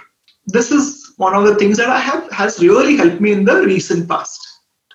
This 0.46 0.70
is 0.70 1.12
one 1.16 1.34
of 1.34 1.44
the 1.44 1.56
things 1.56 1.76
that 1.76 1.88
I 1.88 1.98
have 1.98 2.30
has 2.32 2.60
really 2.60 2.96
helped 2.96 3.20
me 3.20 3.32
in 3.32 3.44
the 3.44 3.62
recent 3.62 4.08
past. 4.08 4.40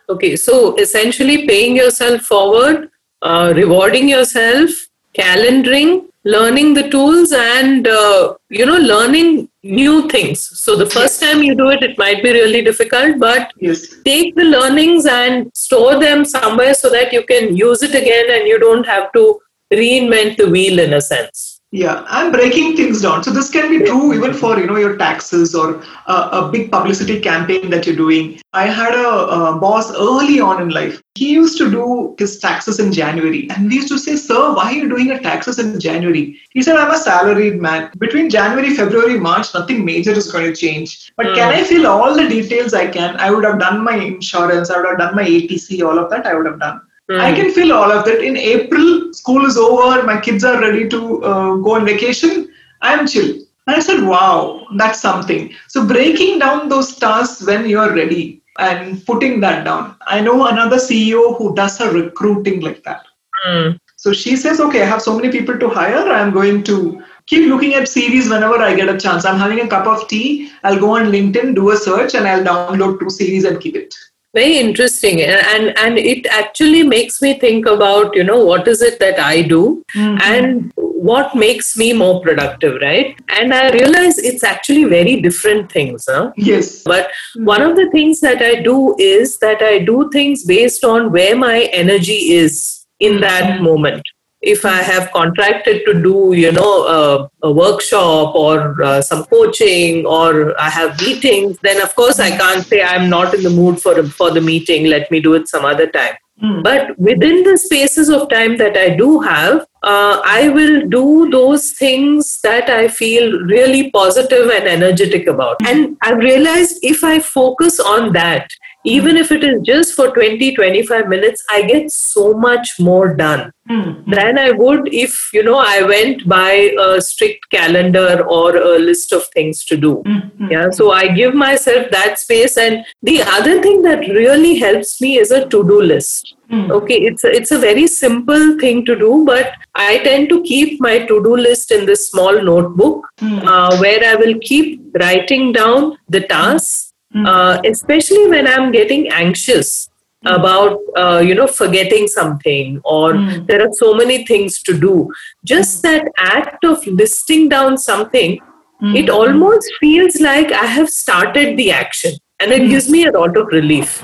Okay, 0.10 0.36
so 0.36 0.76
essentially 0.76 1.48
paying 1.48 1.76
yourself 1.76 2.22
forward, 2.22 2.90
uh, 3.22 3.54
rewarding 3.56 4.10
yourself, 4.10 4.70
calendaring, 5.14 6.08
learning 6.24 6.74
the 6.74 6.90
tools, 6.90 7.32
and 7.34 7.88
uh, 7.88 8.36
you 8.50 8.66
know 8.66 8.78
learning 8.78 9.50
new 9.64 10.10
things. 10.10 10.42
So 10.60 10.76
the 10.76 10.90
first 10.90 11.22
time 11.22 11.44
you 11.44 11.56
do 11.56 11.70
it, 11.70 11.84
it 11.84 11.98
might 11.98 12.24
be 12.24 12.32
really 12.32 12.64
difficult, 12.64 13.20
but 13.20 13.52
yes. 13.58 13.96
take 14.04 14.36
the 14.36 14.44
learnings 14.44 15.06
and 15.06 15.52
store 15.56 16.00
them 16.00 16.26
somewhere 16.26 16.74
so 16.74 16.90
that 16.90 17.14
you 17.14 17.24
can 17.24 17.56
use 17.56 17.84
it 17.84 17.96
again 17.96 18.26
and 18.30 18.48
you 18.48 18.60
don't 18.60 18.86
have 18.86 19.12
to 19.14 19.40
reinvent 19.72 20.38
the 20.38 20.50
wheel 20.50 20.80
in 20.80 20.94
a 20.94 21.02
sense 21.02 21.51
yeah 21.72 22.04
i'm 22.10 22.32
breaking 22.32 22.76
things 22.76 23.02
down. 23.02 23.24
So 23.24 23.32
this 23.32 23.50
can 23.50 23.70
be 23.70 23.86
true 23.86 24.14
even 24.14 24.34
for 24.34 24.60
you 24.60 24.68
know 24.68 24.76
your 24.76 24.98
taxes 24.98 25.56
or 25.56 25.82
a, 26.08 26.14
a 26.14 26.50
big 26.52 26.70
publicity 26.70 27.20
campaign 27.22 27.70
that 27.70 27.88
you're 27.88 27.96
doing. 27.96 28.42
I 28.54 28.66
had 28.68 28.94
a, 28.94 29.08
a, 29.08 29.58
boss 29.58 29.96
early 29.96 30.42
on 30.42 30.62
in 30.62 30.70
life. 30.70 31.02
He 31.16 31.32
used 31.32 31.58
to 31.60 31.72
do 31.72 32.16
his 32.20 32.40
taxes 32.40 32.80
in 32.80 32.92
january 32.92 33.50
and 33.52 33.70
we 33.70 33.76
used 33.76 33.88
to 33.88 33.98
say 33.98 34.18
sir 34.18 34.54
why 34.54 34.66
are 34.66 34.74
you 34.74 34.90
doing 34.90 35.08
your 35.08 35.20
taxes 35.20 35.60
in 35.60 35.80
january? 35.80 36.38
He 36.50 36.62
said 36.62 36.76
i'm 36.76 36.92
a 36.92 36.98
salaried 36.98 37.62
man. 37.62 37.90
Between 37.98 38.30
january 38.30 38.76
february 38.76 39.18
march 39.18 39.54
nothing 39.54 39.86
major 39.86 40.12
is 40.12 40.30
going 40.30 40.46
to 40.46 40.56
change. 40.56 41.14
But 41.16 41.28
mm. 41.28 41.36
can 41.36 41.54
i 41.54 41.64
fill 41.64 41.88
all 41.88 42.14
the 42.14 42.28
details 42.28 42.74
i 42.74 42.88
can? 42.88 43.16
I 43.16 43.32
would 43.32 43.46
have 43.46 43.60
done 43.60 43.82
my 43.82 43.96
insurance. 43.96 44.70
I 44.70 44.78
would 44.78 44.90
have 44.90 44.98
done 44.98 45.16
my 45.16 45.24
80C 45.24 45.88
all 45.88 45.98
of 45.98 46.10
that 46.10 46.26
i 46.28 46.34
would 46.34 46.46
have 46.46 46.60
done 46.60 46.82
Mm. 47.12 47.20
I 47.20 47.34
can 47.34 47.52
feel 47.52 47.74
all 47.74 47.92
of 47.92 48.06
that. 48.06 48.24
In 48.24 48.38
April, 48.38 49.14
school 49.14 49.46
is 49.46 49.58
over, 49.58 50.04
my 50.04 50.20
kids 50.20 50.46
are 50.46 50.62
ready 50.62 50.88
to 50.90 51.24
uh, 51.24 51.56
go 51.56 51.76
on 51.76 51.86
vacation. 51.86 52.50
I 52.82 52.94
am 52.94 53.06
chill. 53.06 53.36
And 53.68 53.76
I 53.76 53.80
said, 53.80 54.04
wow, 54.04 54.66
that's 54.78 55.02
something. 55.02 55.54
So 55.68 55.86
breaking 55.86 56.40
down 56.40 56.70
those 56.70 56.96
tasks 56.96 57.46
when 57.46 57.68
you're 57.68 57.94
ready 57.94 58.42
and 58.60 59.06
putting 59.06 59.42
that 59.42 59.66
down. 59.66 59.96
I 60.08 60.22
know 60.22 60.48
another 60.48 60.78
CEO 60.78 61.38
who 61.38 61.54
does 61.54 61.78
her 61.80 61.92
recruiting 61.92 62.62
like 62.62 62.84
that. 62.84 63.04
Mm. 63.46 63.78
So 63.98 64.14
she 64.14 64.38
says, 64.38 64.62
okay, 64.62 64.82
I 64.82 64.86
have 64.86 65.02
so 65.02 65.16
many 65.16 65.32
people 65.32 65.60
to 65.60 65.70
hire. 65.70 66.10
I'm 66.10 66.32
going 66.32 66.64
to 66.64 67.04
keep 67.28 67.50
looking 67.50 67.74
at 67.74 67.84
CVs 67.84 68.30
whenever 68.30 68.58
I 68.58 68.74
get 68.74 68.90
a 68.90 68.98
chance. 68.98 69.26
I'm 69.26 69.38
having 69.38 69.60
a 69.60 69.68
cup 69.68 69.86
of 69.86 70.08
tea. 70.08 70.50
I'll 70.64 70.80
go 70.80 70.96
on 70.96 71.12
LinkedIn, 71.12 71.56
do 71.56 71.72
a 71.72 71.78
search, 71.78 72.16
and 72.16 72.26
I'll 72.26 72.44
download 72.44 73.00
two 73.00 73.08
CVs 73.08 73.46
and 73.46 73.60
keep 73.60 73.76
it 73.76 73.94
very 74.34 74.58
interesting 74.58 75.22
and 75.22 75.78
and 75.78 75.98
it 75.98 76.26
actually 76.28 76.84
makes 76.84 77.22
me 77.22 77.34
think 77.40 77.66
about 77.66 78.16
you 78.16 78.24
know 78.24 78.44
what 78.46 78.68
is 78.68 78.82
it 78.82 79.00
that 79.00 79.20
i 79.20 79.42
do 79.42 79.84
mm-hmm. 79.96 80.18
and 80.22 80.72
what 80.76 81.36
makes 81.36 81.76
me 81.76 81.92
more 81.92 82.22
productive 82.22 82.80
right 82.82 83.20
and 83.40 83.54
i 83.54 83.70
realize 83.72 84.18
it's 84.18 84.44
actually 84.44 84.86
very 84.86 85.20
different 85.20 85.72
things 85.72 86.06
huh? 86.10 86.32
yes 86.38 86.84
but 86.84 87.08
mm-hmm. 87.08 87.46
one 87.46 87.62
of 87.62 87.76
the 87.76 87.90
things 87.92 88.22
that 88.22 88.42
i 88.42 88.56
do 88.62 88.96
is 89.00 89.38
that 89.40 89.62
i 89.62 89.80
do 89.80 90.10
things 90.14 90.46
based 90.46 90.84
on 90.86 91.12
where 91.12 91.36
my 91.36 91.62
energy 91.74 92.34
is 92.34 92.86
in 93.00 93.20
that 93.20 93.44
mm-hmm. 93.44 93.64
moment 93.64 94.04
if 94.42 94.66
I 94.66 94.78
have 94.78 95.12
contracted 95.12 95.86
to 95.86 95.94
do, 95.94 96.34
you 96.36 96.52
know, 96.52 96.88
a, 96.88 97.48
a 97.48 97.52
workshop 97.52 98.36
or 98.36 98.82
uh, 98.84 99.02
some 99.02 99.26
coaching 99.26 100.06
or 100.06 100.60
I 100.60 100.70
have 100.70 101.00
meetings, 101.00 101.58
then 101.62 101.80
of 101.82 101.96
course 101.96 102.20
I 102.20 102.36
can't 102.36 102.66
say 102.66 102.82
I'm 102.82 103.10
not 103.10 103.34
in 103.34 103.44
the 103.44 103.50
mood 103.50 103.80
for 103.80 104.02
for 104.04 104.32
the 104.32 104.42
meeting. 104.42 104.86
Let 104.86 105.12
me 105.12 105.20
do 105.20 105.36
it 105.36 105.48
some 105.48 105.66
other 105.66 105.88
time. 105.88 106.16
Mm. 106.44 106.64
But 106.64 106.98
within 106.98 107.44
the 107.44 107.58
spaces 107.58 108.10
of 108.10 108.30
time 108.30 108.58
that 108.58 108.76
I 108.76 108.90
do 108.96 109.20
have, 109.20 109.62
uh, 109.84 110.22
I 110.24 110.50
will 110.50 110.88
do 110.88 111.30
those 111.30 111.72
things 111.74 112.40
that 112.42 112.70
I 112.70 112.88
feel 112.88 113.40
really 113.42 113.92
positive 113.92 114.50
and 114.50 114.68
energetic 114.68 115.28
about. 115.28 115.58
And 115.64 115.98
I've 116.02 116.18
realized 116.18 116.80
if 116.82 117.04
I 117.04 117.20
focus 117.20 117.80
on 117.80 118.14
that, 118.14 118.50
even 118.84 119.18
if 119.18 119.32
it 119.32 119.44
is 119.44 119.62
just 119.62 119.94
for 119.94 120.10
20 120.12 120.56
25 120.56 121.08
minutes 121.08 121.44
i 121.50 121.62
get 121.62 121.92
so 121.92 122.34
much 122.34 122.80
more 122.80 123.14
done 123.14 123.52
mm-hmm. 123.70 124.12
than 124.12 124.38
i 124.38 124.52
would 124.52 124.94
if 124.94 125.30
you 125.34 125.44
know 125.44 125.58
i 125.58 125.82
went 125.84 126.28
by 126.28 126.52
a 126.80 127.02
strict 127.02 127.50
calendar 127.52 128.26
or 128.28 128.56
a 128.56 128.80
list 128.80 129.12
of 129.12 129.26
things 129.34 129.64
to 129.64 129.78
do 129.78 130.02
mm-hmm. 130.06 130.52
yeah 130.52 130.70
so 130.70 130.92
i 130.92 131.08
give 131.08 131.34
myself 131.34 131.88
that 131.92 132.20
space 132.20 132.58
and 132.58 132.84
the 133.04 133.22
other 133.22 133.62
thing 133.62 133.82
that 133.82 134.00
really 134.22 134.58
helps 134.58 135.00
me 135.02 135.18
is 135.18 135.32
a 135.32 135.48
to 135.50 135.64
do 135.64 135.82
list 135.82 136.36
mm-hmm. 136.50 136.72
okay 136.72 137.00
it's 137.02 137.24
a, 137.24 137.32
it's 137.32 137.52
a 137.52 137.60
very 137.60 137.88
simple 137.88 138.60
thing 138.60 138.84
to 138.86 138.96
do 138.96 139.24
but 139.26 139.54
i 139.76 140.00
tend 140.00 140.28
to 140.30 140.42
keep 140.44 140.80
my 140.82 140.98
to 141.00 141.24
do 141.24 141.36
list 141.38 141.72
in 141.72 141.86
this 141.86 142.10
small 142.10 142.42
notebook 142.42 143.08
uh, 143.22 143.78
where 143.78 144.04
i 144.12 144.16
will 144.16 144.38
keep 144.40 144.82
writing 145.00 145.52
down 145.52 145.98
the 146.10 146.22
tasks 146.22 146.91
mm. 147.16 147.28
uh, 147.28 147.62
especially 147.66 148.28
when 148.28 148.48
I'm 148.48 148.72
getting 148.72 149.10
anxious 149.10 149.90
mm. 150.26 150.36
about 150.36 150.80
uh, 150.96 151.20
you 151.20 151.36
know 151.36 151.48
forgetting 151.48 152.08
something 152.08 152.82
or 152.84 153.14
mm. 153.14 153.48
there 153.48 153.62
are 153.62 153.74
so 153.74 153.94
many 153.94 154.26
things 154.26 154.62
to 154.64 154.78
do. 154.78 155.12
Just 155.46 155.82
hmm. 155.82 155.92
that 155.92 156.12
act 156.18 156.64
of 156.64 156.86
listing 156.86 157.50
down 157.50 157.78
something, 157.78 158.40
hmm. 158.80 158.96
it 158.96 159.10
almost 159.10 159.72
feels 159.80 160.20
like 160.20 160.52
I 160.52 160.66
have 160.66 160.90
started 160.90 161.58
the 161.58 161.72
action, 161.72 162.14
and 162.40 162.52
it 162.52 162.64
hmm. 162.64 162.70
gives 162.70 162.90
me 162.90 163.06
a 163.06 163.12
lot 163.12 163.38
of 163.38 163.48
relief. 163.48 164.04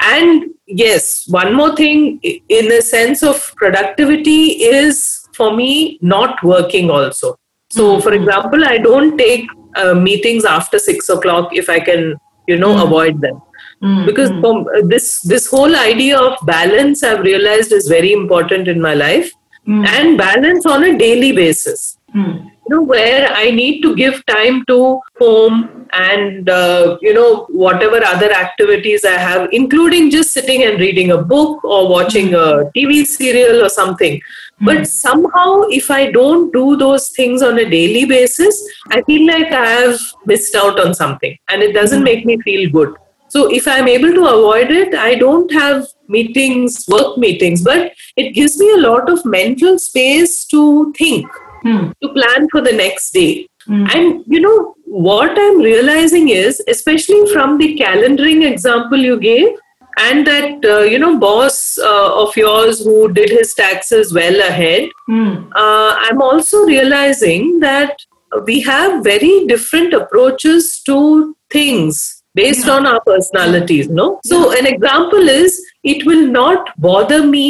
And 0.00 0.44
yes, 0.66 1.24
one 1.28 1.54
more 1.54 1.74
thing 1.74 2.20
in 2.22 2.72
a 2.72 2.80
sense 2.82 3.22
of 3.22 3.52
productivity 3.56 4.62
is 4.62 5.28
for 5.34 5.54
me 5.54 5.98
not 6.02 6.42
working 6.42 6.90
also. 6.90 7.36
So, 7.70 8.00
for 8.00 8.12
example, 8.12 8.64
I 8.64 8.78
don't 8.78 9.16
take 9.18 9.46
uh, 9.78 9.94
meetings 9.94 10.44
after 10.44 10.78
six 10.78 11.08
o'clock 11.08 11.50
if 11.52 11.68
I 11.68 11.80
can, 11.80 12.16
you 12.46 12.58
know, 12.58 12.74
mm. 12.74 12.84
avoid 12.84 13.20
them. 13.20 13.40
Mm. 13.82 14.06
Because 14.06 14.30
um, 14.30 14.66
this 14.88 15.20
this 15.22 15.46
whole 15.46 15.76
idea 15.76 16.18
of 16.18 16.44
balance, 16.46 17.02
I've 17.02 17.20
realized, 17.20 17.72
is 17.72 17.88
very 17.88 18.12
important 18.12 18.68
in 18.68 18.80
my 18.80 18.94
life, 18.94 19.32
mm. 19.66 19.86
and 19.86 20.18
balance 20.18 20.66
on 20.66 20.84
a 20.84 20.98
daily 20.98 21.32
basis. 21.32 21.98
You 22.14 22.76
know, 22.76 22.82
where 22.82 23.30
I 23.32 23.50
need 23.50 23.82
to 23.82 23.94
give 23.94 24.24
time 24.26 24.64
to 24.66 25.00
home 25.18 25.86
and 25.92 26.48
uh, 26.48 26.98
you 27.00 27.14
know 27.14 27.46
whatever 27.50 28.02
other 28.04 28.32
activities 28.32 29.04
I 29.04 29.18
have, 29.18 29.48
including 29.52 30.10
just 30.10 30.32
sitting 30.32 30.64
and 30.64 30.80
reading 30.80 31.12
a 31.12 31.22
book 31.22 31.64
or 31.64 31.88
watching 31.88 32.34
a 32.34 32.70
TV 32.76 33.06
serial 33.06 33.64
or 33.64 33.68
something 33.68 34.20
but 34.60 34.86
somehow, 34.86 35.62
if 35.68 35.90
I 35.90 36.10
don't 36.10 36.52
do 36.52 36.76
those 36.76 37.10
things 37.10 37.42
on 37.42 37.58
a 37.58 37.68
daily 37.68 38.04
basis, 38.04 38.62
I 38.90 39.02
feel 39.02 39.26
like 39.26 39.52
I 39.52 39.66
have 39.66 40.00
missed 40.26 40.54
out 40.54 40.80
on 40.84 40.94
something 40.94 41.36
and 41.48 41.62
it 41.62 41.72
doesn't 41.72 42.02
make 42.02 42.26
me 42.26 42.38
feel 42.40 42.70
good. 42.70 42.94
So, 43.28 43.52
if 43.52 43.68
I'm 43.68 43.86
able 43.88 44.12
to 44.12 44.26
avoid 44.26 44.70
it, 44.70 44.94
I 44.94 45.14
don't 45.14 45.52
have 45.52 45.86
meetings, 46.08 46.86
work 46.88 47.18
meetings, 47.18 47.62
but 47.62 47.92
it 48.16 48.32
gives 48.32 48.58
me 48.58 48.72
a 48.72 48.78
lot 48.78 49.10
of 49.10 49.24
mental 49.24 49.78
space 49.78 50.46
to 50.46 50.92
think, 50.96 51.26
hmm. 51.62 51.90
to 52.02 52.08
plan 52.14 52.48
for 52.50 52.62
the 52.62 52.72
next 52.72 53.10
day. 53.10 53.46
Mm. 53.68 53.94
And 53.94 54.24
you 54.26 54.40
know, 54.40 54.74
what 54.86 55.32
I'm 55.38 55.58
realizing 55.58 56.30
is, 56.30 56.62
especially 56.68 57.30
from 57.32 57.58
the 57.58 57.76
calendaring 57.78 58.50
example 58.50 58.96
you 58.96 59.20
gave, 59.20 59.48
and 60.06 60.26
that 60.26 60.64
uh, 60.64 60.80
you 60.92 60.98
know 60.98 61.18
boss 61.18 61.78
uh, 61.78 62.10
of 62.22 62.36
yours 62.36 62.84
who 62.84 63.12
did 63.12 63.30
his 63.30 63.54
taxes 63.54 64.12
well 64.12 64.38
ahead, 64.50 64.90
Mm. 65.08 65.48
uh, 65.64 65.90
I'm 66.06 66.20
also 66.22 66.64
realizing 66.64 67.60
that 67.60 67.96
we 68.46 68.60
have 68.62 69.02
very 69.04 69.46
different 69.46 69.94
approaches 69.94 70.82
to 70.90 70.98
things 71.50 72.22
based 72.34 72.66
Yeah. 72.66 72.74
on 72.74 72.86
our 72.86 73.00
personalities. 73.06 73.88
No, 73.88 74.20
so 74.24 74.42
an 74.58 74.66
example 74.66 75.28
is 75.36 75.56
it 75.82 76.04
will 76.10 76.26
not 76.26 76.68
bother 76.88 77.22
me 77.38 77.46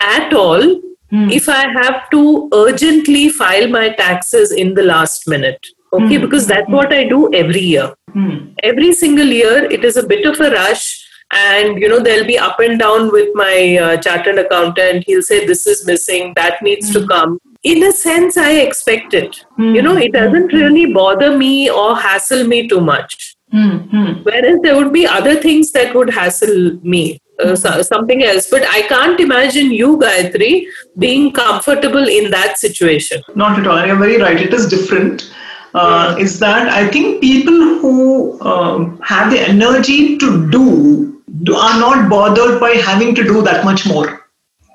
at 0.00 0.34
all 0.34 0.66
Mm. 1.12 1.30
if 1.32 1.48
I 1.48 1.62
have 1.80 1.98
to 2.12 2.20
urgently 2.52 3.28
file 3.40 3.68
my 3.68 3.88
taxes 3.90 4.52
in 4.62 4.74
the 4.78 4.82
last 4.82 5.28
minute. 5.34 5.68
Okay, 5.92 6.16
Mm. 6.16 6.22
because 6.24 6.46
that's 6.52 6.68
what 6.76 6.92
I 6.92 7.04
do 7.10 7.32
every 7.32 7.60
year. 7.60 7.84
Mm. 8.14 8.32
Every 8.70 8.92
single 8.92 9.30
year, 9.40 9.58
it 9.76 9.84
is 9.84 9.96
a 9.96 10.02
bit 10.12 10.26
of 10.30 10.40
a 10.40 10.50
rush, 10.54 10.84
and 11.30 11.80
you 11.80 11.88
know, 11.88 11.98
there'll 12.00 12.26
be 12.26 12.38
up 12.38 12.60
and 12.60 12.78
down 12.78 13.10
with 13.10 13.28
my 13.34 13.78
uh, 13.80 13.96
chartered 13.96 14.38
accountant. 14.38 15.04
He'll 15.06 15.22
say, 15.22 15.46
This 15.46 15.66
is 15.66 15.86
missing, 15.86 16.32
that 16.36 16.62
needs 16.62 16.92
to 16.92 17.06
come. 17.06 17.38
In 17.62 17.82
a 17.82 17.92
sense, 17.92 18.36
I 18.36 18.52
expect 18.52 19.12
it. 19.12 19.44
You 19.58 19.82
know, 19.82 19.96
it 19.96 20.12
doesn't 20.12 20.52
really 20.52 20.92
bother 20.92 21.36
me 21.36 21.68
or 21.68 21.96
hassle 21.96 22.44
me 22.46 22.68
too 22.68 22.80
much. 22.80 23.36
Mm. 23.52 23.90
Mm. 23.90 24.24
Whereas 24.24 24.60
there 24.62 24.76
would 24.76 24.92
be 24.92 25.06
other 25.06 25.40
things 25.40 25.72
that 25.72 25.94
would 25.94 26.10
hassle 26.10 26.78
me, 26.82 27.20
uh, 27.42 27.56
so- 27.56 27.82
something 27.82 28.22
else. 28.22 28.48
But 28.48 28.62
I 28.68 28.82
can't 28.82 29.18
imagine 29.18 29.72
you, 29.72 29.96
Gayatri, 29.96 30.66
being 30.98 31.32
comfortable 31.32 32.08
in 32.08 32.30
that 32.30 32.58
situation. 32.58 33.22
Not 33.34 33.58
at 33.58 33.66
all. 33.66 33.84
You're 33.84 33.96
very 33.96 34.18
right. 34.20 34.40
It 34.40 34.54
is 34.54 34.66
different. 34.68 35.32
Uh, 35.74 36.16
is 36.18 36.38
that 36.38 36.68
I 36.68 36.88
think 36.88 37.20
people 37.20 37.52
who 37.52 38.40
um, 38.40 38.98
have 39.02 39.30
the 39.30 39.40
energy 39.40 40.16
to 40.18 40.50
do 40.50 41.15
are 41.54 41.78
not 41.78 42.08
bothered 42.08 42.60
by 42.60 42.70
having 42.70 43.14
to 43.14 43.24
do 43.24 43.42
that 43.42 43.64
much 43.64 43.86
more. 43.86 44.26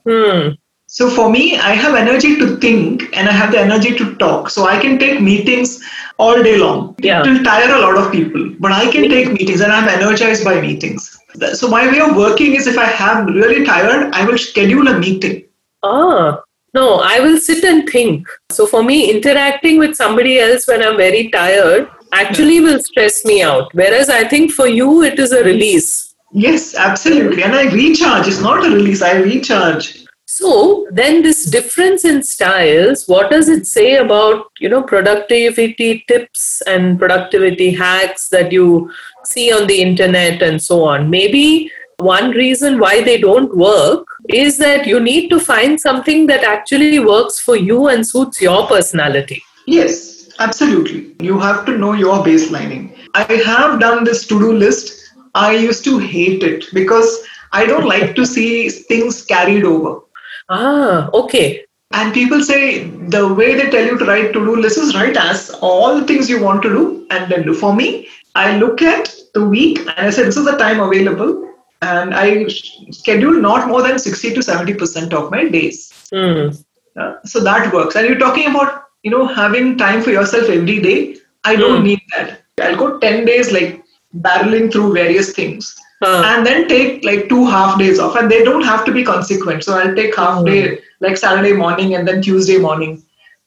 Hmm. 0.07 0.49
So 0.87 1.09
for 1.09 1.29
me, 1.31 1.57
I 1.57 1.71
have 1.71 1.95
energy 1.95 2.37
to 2.37 2.57
think 2.57 3.15
and 3.15 3.29
I 3.29 3.31
have 3.31 3.53
the 3.53 3.59
energy 3.59 3.95
to 3.97 4.13
talk. 4.15 4.49
So 4.49 4.65
I 4.65 4.77
can 4.77 4.99
take 4.99 5.21
meetings 5.21 5.81
all 6.17 6.43
day 6.43 6.57
long. 6.57 6.95
Yeah. 6.99 7.21
It 7.21 7.27
will 7.27 7.43
tire 7.43 7.73
a 7.73 7.79
lot 7.79 7.97
of 7.97 8.11
people, 8.11 8.53
but 8.59 8.73
I 8.73 8.91
can 8.91 9.09
take 9.09 9.31
meetings 9.31 9.61
and 9.61 9.71
I'm 9.71 9.87
energized 9.87 10.43
by 10.43 10.59
meetings. 10.59 11.17
So 11.53 11.69
my 11.69 11.87
way 11.89 12.01
of 12.01 12.17
working 12.17 12.55
is 12.55 12.67
if 12.67 12.77
I 12.77 12.85
have 12.85 13.25
really 13.27 13.63
tired, 13.63 14.13
I 14.13 14.25
will 14.25 14.37
schedule 14.37 14.89
a 14.89 14.99
meeting. 14.99 15.45
Ah, 15.81 16.41
no, 16.73 16.99
I 16.99 17.21
will 17.21 17.37
sit 17.37 17.63
and 17.63 17.89
think. 17.89 18.27
So 18.49 18.67
for 18.67 18.83
me, 18.83 19.09
interacting 19.11 19.79
with 19.79 19.95
somebody 19.95 20.39
else 20.39 20.67
when 20.67 20.83
I'm 20.83 20.97
very 20.97 21.29
tired 21.29 21.89
actually 22.11 22.59
will 22.59 22.81
stress 22.81 23.23
me 23.23 23.41
out. 23.41 23.73
Whereas 23.73 24.09
I 24.09 24.27
think 24.27 24.51
for 24.51 24.67
you, 24.67 25.03
it 25.03 25.19
is 25.19 25.31
a 25.31 25.43
release. 25.43 26.10
Yes, 26.31 26.75
absolutely. 26.75 27.43
And 27.43 27.55
I 27.55 27.71
recharge. 27.71 28.27
It's 28.27 28.41
not 28.41 28.65
a 28.65 28.69
release. 28.69 29.01
I 29.01 29.17
recharge. 29.19 30.05
So 30.25 30.87
then 30.91 31.23
this 31.23 31.45
difference 31.45 32.05
in 32.05 32.23
styles, 32.23 33.05
what 33.05 33.29
does 33.29 33.49
it 33.49 33.67
say 33.67 33.97
about, 33.97 34.45
you 34.59 34.69
know, 34.69 34.81
productivity 34.81 36.05
tips 36.07 36.61
and 36.65 36.97
productivity 36.97 37.71
hacks 37.71 38.29
that 38.29 38.51
you 38.51 38.89
see 39.25 39.51
on 39.51 39.67
the 39.67 39.81
internet 39.81 40.41
and 40.41 40.61
so 40.61 40.85
on? 40.85 41.09
Maybe 41.09 41.69
one 41.97 42.31
reason 42.31 42.79
why 42.79 43.03
they 43.03 43.19
don't 43.19 43.55
work 43.55 44.07
is 44.29 44.57
that 44.57 44.87
you 44.87 45.01
need 45.01 45.29
to 45.31 45.39
find 45.39 45.79
something 45.79 46.27
that 46.27 46.45
actually 46.45 46.99
works 46.99 47.39
for 47.39 47.57
you 47.57 47.89
and 47.89 48.07
suits 48.07 48.41
your 48.41 48.67
personality. 48.67 49.43
Yes, 49.67 50.31
absolutely. 50.39 51.13
You 51.19 51.39
have 51.39 51.65
to 51.65 51.77
know 51.77 51.91
your 51.91 52.23
baselining. 52.23 52.97
I 53.13 53.33
have 53.45 53.81
done 53.81 54.05
this 54.05 54.25
to 54.27 54.39
do 54.39 54.53
list. 54.53 55.00
I 55.35 55.51
used 55.53 55.83
to 55.85 55.97
hate 55.97 56.43
it 56.43 56.65
because 56.73 57.23
I 57.51 57.65
don't 57.65 57.85
like 57.85 58.15
to 58.15 58.25
see 58.25 58.69
things 58.69 59.23
carried 59.23 59.63
over. 59.63 59.99
Ah, 60.49 61.09
okay. 61.13 61.65
And 61.93 62.13
people 62.13 62.41
say 62.43 62.85
the 62.85 63.33
way 63.33 63.55
they 63.55 63.69
tell 63.69 63.85
you 63.85 63.97
to 63.97 64.05
write 64.05 64.33
to 64.33 64.39
do 64.45 64.55
list 64.55 64.77
is 64.77 64.95
write 64.95 65.17
as 65.17 65.49
all 65.61 65.99
the 65.99 66.05
things 66.07 66.29
you 66.29 66.41
want 66.41 66.61
to 66.63 66.69
do 66.69 67.07
and 67.11 67.29
then 67.31 67.43
do. 67.43 67.53
For 67.53 67.75
me, 67.75 68.07
I 68.35 68.57
look 68.57 68.81
at 68.81 69.13
the 69.33 69.45
week 69.45 69.79
and 69.79 69.89
I 69.97 70.09
say 70.09 70.23
this 70.23 70.37
is 70.37 70.45
the 70.45 70.57
time 70.57 70.79
available 70.79 71.49
and 71.81 72.13
I 72.13 72.47
schedule 72.91 73.33
not 73.33 73.67
more 73.67 73.81
than 73.81 73.99
60 73.99 74.33
to 74.35 74.39
70% 74.39 75.13
of 75.13 75.31
my 75.31 75.47
days. 75.49 75.91
Hmm. 76.13 76.49
Uh, 76.97 77.15
so 77.25 77.39
that 77.41 77.73
works. 77.73 77.95
And 77.95 78.07
you're 78.07 78.19
talking 78.19 78.49
about, 78.49 78.83
you 79.03 79.11
know, 79.11 79.25
having 79.25 79.77
time 79.77 80.01
for 80.01 80.11
yourself 80.11 80.49
every 80.49 80.79
day. 80.79 81.17
I 81.43 81.55
don't 81.55 81.79
Hmm. 81.79 81.83
need 81.87 82.01
that. 82.15 82.41
I'll 82.61 82.75
go 82.77 82.99
10 82.99 83.25
days 83.25 83.51
like 83.51 83.80
barreling 84.19 84.71
through 84.71 84.93
various 84.93 85.31
things 85.33 85.75
Ah. 86.03 86.33
and 86.33 86.45
then 86.45 86.67
take 86.67 87.03
like 87.05 87.29
two 87.29 87.45
half 87.45 87.77
days 87.79 87.99
off. 87.99 88.15
And 88.15 88.29
they 88.29 88.43
don't 88.43 88.63
have 88.63 88.83
to 88.85 88.91
be 88.91 89.03
consequent. 89.03 89.63
So 89.63 89.77
I'll 89.77 89.95
take 89.95 90.15
half 90.15 90.39
Hmm. 90.39 90.45
day 90.45 90.79
like 90.99 91.17
Saturday 91.17 91.53
morning 91.53 91.95
and 91.95 92.07
then 92.07 92.21
Tuesday 92.21 92.57
morning. 92.57 93.01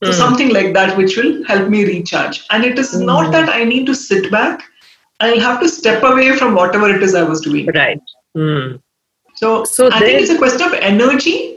So 0.05 0.11
Hmm. 0.13 0.19
something 0.19 0.53
like 0.53 0.73
that 0.75 0.97
which 0.97 1.17
will 1.17 1.45
help 1.45 1.69
me 1.69 1.85
recharge. 1.85 2.45
And 2.51 2.65
it 2.65 2.79
is 2.79 2.95
not 2.99 3.33
that 3.33 3.49
I 3.49 3.65
need 3.65 3.87
to 3.87 3.95
sit 3.95 4.31
back. 4.31 4.63
I'll 5.21 5.41
have 5.41 5.61
to 5.61 5.69
step 5.69 6.03
away 6.03 6.37
from 6.37 6.55
whatever 6.55 6.89
it 6.95 7.03
is 7.03 7.15
I 7.15 7.23
was 7.23 7.41
doing. 7.41 7.67
Right. 7.75 8.01
Hmm. 8.35 8.77
So, 9.35 9.65
So 9.65 9.89
I 9.91 10.01
think 10.01 10.21
it's 10.21 10.31
a 10.31 10.39
question 10.39 10.63
of 10.63 10.75
energy 10.75 11.51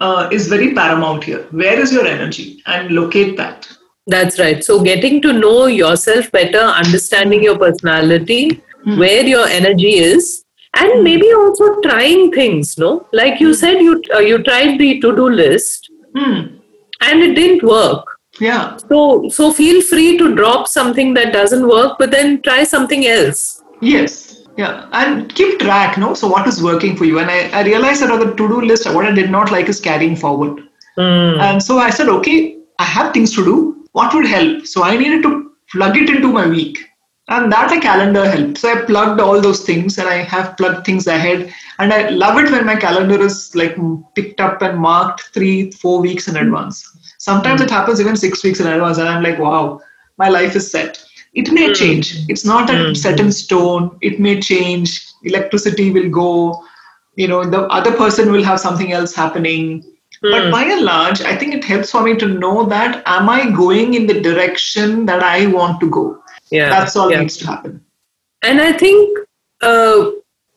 uh, 0.00 0.28
is 0.32 0.48
very 0.48 0.72
paramount 0.72 1.24
here. 1.24 1.46
Where 1.50 1.78
is 1.78 1.92
your 1.92 2.06
energy? 2.06 2.62
And 2.66 2.90
locate 2.92 3.36
that. 3.36 3.68
That's 4.06 4.38
right. 4.38 4.64
So, 4.64 4.82
getting 4.82 5.20
to 5.22 5.32
know 5.32 5.66
yourself 5.66 6.30
better, 6.32 6.58
understanding 6.58 7.42
your 7.42 7.58
personality, 7.58 8.62
where 8.84 9.24
your 9.24 9.46
energy 9.46 9.98
is, 9.98 10.44
and 10.74 11.04
maybe 11.04 11.32
also 11.32 11.80
trying 11.82 12.32
things. 12.32 12.78
No, 12.78 13.06
like 13.12 13.40
you 13.40 13.54
said, 13.54 13.80
you 13.80 14.02
uh, 14.14 14.18
you 14.18 14.42
tried 14.42 14.78
the 14.78 15.00
to 15.00 15.14
do 15.14 15.28
list 15.28 15.90
Hmm. 16.16 16.56
and 17.02 17.22
it 17.22 17.34
didn't 17.34 17.62
work. 17.62 18.18
Yeah. 18.40 18.76
So, 18.88 19.28
so 19.28 19.52
feel 19.52 19.82
free 19.82 20.16
to 20.18 20.34
drop 20.34 20.66
something 20.66 21.14
that 21.14 21.32
doesn't 21.32 21.68
work, 21.68 21.98
but 21.98 22.10
then 22.10 22.42
try 22.42 22.64
something 22.64 23.06
else. 23.06 23.62
Yes. 23.80 24.42
Yeah. 24.56 24.88
And 24.92 25.32
keep 25.34 25.60
track, 25.60 25.98
no? 25.98 26.14
So 26.14 26.26
what 26.26 26.46
is 26.46 26.62
working 26.62 26.96
for 26.96 27.04
you? 27.04 27.18
And 27.18 27.30
I, 27.30 27.48
I 27.50 27.62
realized 27.62 28.02
that 28.02 28.10
on 28.10 28.20
the 28.20 28.34
to-do 28.34 28.60
list, 28.62 28.92
what 28.92 29.06
I 29.06 29.12
did 29.12 29.30
not 29.30 29.50
like 29.50 29.68
is 29.68 29.80
carrying 29.80 30.16
forward. 30.16 30.62
Hmm. 30.96 31.40
And 31.40 31.62
so 31.62 31.78
I 31.78 31.90
said, 31.90 32.08
okay, 32.08 32.58
I 32.78 32.84
have 32.84 33.12
things 33.12 33.34
to 33.36 33.44
do. 33.44 33.79
What 33.92 34.14
would 34.14 34.26
help? 34.26 34.66
So 34.66 34.82
I 34.82 34.96
needed 34.96 35.22
to 35.22 35.52
plug 35.72 35.96
it 35.96 36.10
into 36.10 36.32
my 36.32 36.46
week. 36.46 36.78
And 37.28 37.52
that 37.52 37.72
a 37.72 37.80
calendar 37.80 38.28
helped. 38.28 38.58
So 38.58 38.72
I 38.72 38.84
plugged 38.84 39.20
all 39.20 39.40
those 39.40 39.64
things 39.64 39.98
and 39.98 40.08
I 40.08 40.16
have 40.16 40.56
plugged 40.56 40.84
things 40.84 41.06
ahead. 41.06 41.52
And 41.78 41.92
I 41.92 42.08
love 42.10 42.38
it 42.38 42.50
when 42.50 42.66
my 42.66 42.74
calendar 42.74 43.20
is 43.22 43.54
like 43.54 43.76
picked 44.16 44.40
up 44.40 44.62
and 44.62 44.78
marked 44.78 45.30
three, 45.32 45.70
four 45.70 46.00
weeks 46.00 46.26
in 46.26 46.36
advance. 46.36 46.84
Sometimes 47.18 47.60
it 47.60 47.70
happens 47.70 48.00
even 48.00 48.16
six 48.16 48.42
weeks 48.42 48.58
in 48.58 48.66
advance. 48.66 48.98
And 48.98 49.08
I'm 49.08 49.22
like, 49.22 49.38
wow, 49.38 49.80
my 50.18 50.28
life 50.28 50.56
is 50.56 50.68
set. 50.70 51.04
It 51.34 51.52
may 51.52 51.68
hmm. 51.68 51.74
change. 51.74 52.28
It's 52.28 52.44
not 52.44 52.66
that 52.66 52.80
hmm. 52.80 52.90
it's 52.90 53.02
set 53.02 53.20
in 53.20 53.30
stone. 53.30 53.96
It 54.00 54.18
may 54.18 54.40
change. 54.40 55.06
Electricity 55.22 55.92
will 55.92 56.10
go. 56.10 56.64
You 57.14 57.28
know, 57.28 57.44
the 57.44 57.62
other 57.68 57.96
person 57.96 58.32
will 58.32 58.42
have 58.42 58.58
something 58.58 58.92
else 58.92 59.14
happening. 59.14 59.84
But 60.22 60.52
by 60.52 60.64
and 60.64 60.82
large, 60.82 61.22
I 61.22 61.34
think 61.34 61.54
it 61.54 61.64
helps 61.64 61.90
for 61.90 62.02
me 62.02 62.14
to 62.16 62.28
know 62.28 62.66
that 62.66 63.02
am 63.06 63.30
I 63.30 63.50
going 63.50 63.94
in 63.94 64.06
the 64.06 64.20
direction 64.20 65.06
that 65.06 65.22
I 65.22 65.46
want 65.46 65.80
to 65.80 65.88
go? 65.88 66.22
Yeah. 66.50 66.68
That's 66.68 66.94
all 66.94 67.10
yeah. 67.10 67.20
needs 67.20 67.38
to 67.38 67.46
happen. 67.46 67.84
And 68.42 68.60
I 68.60 68.72
think 68.72 69.18
uh, 69.62 70.10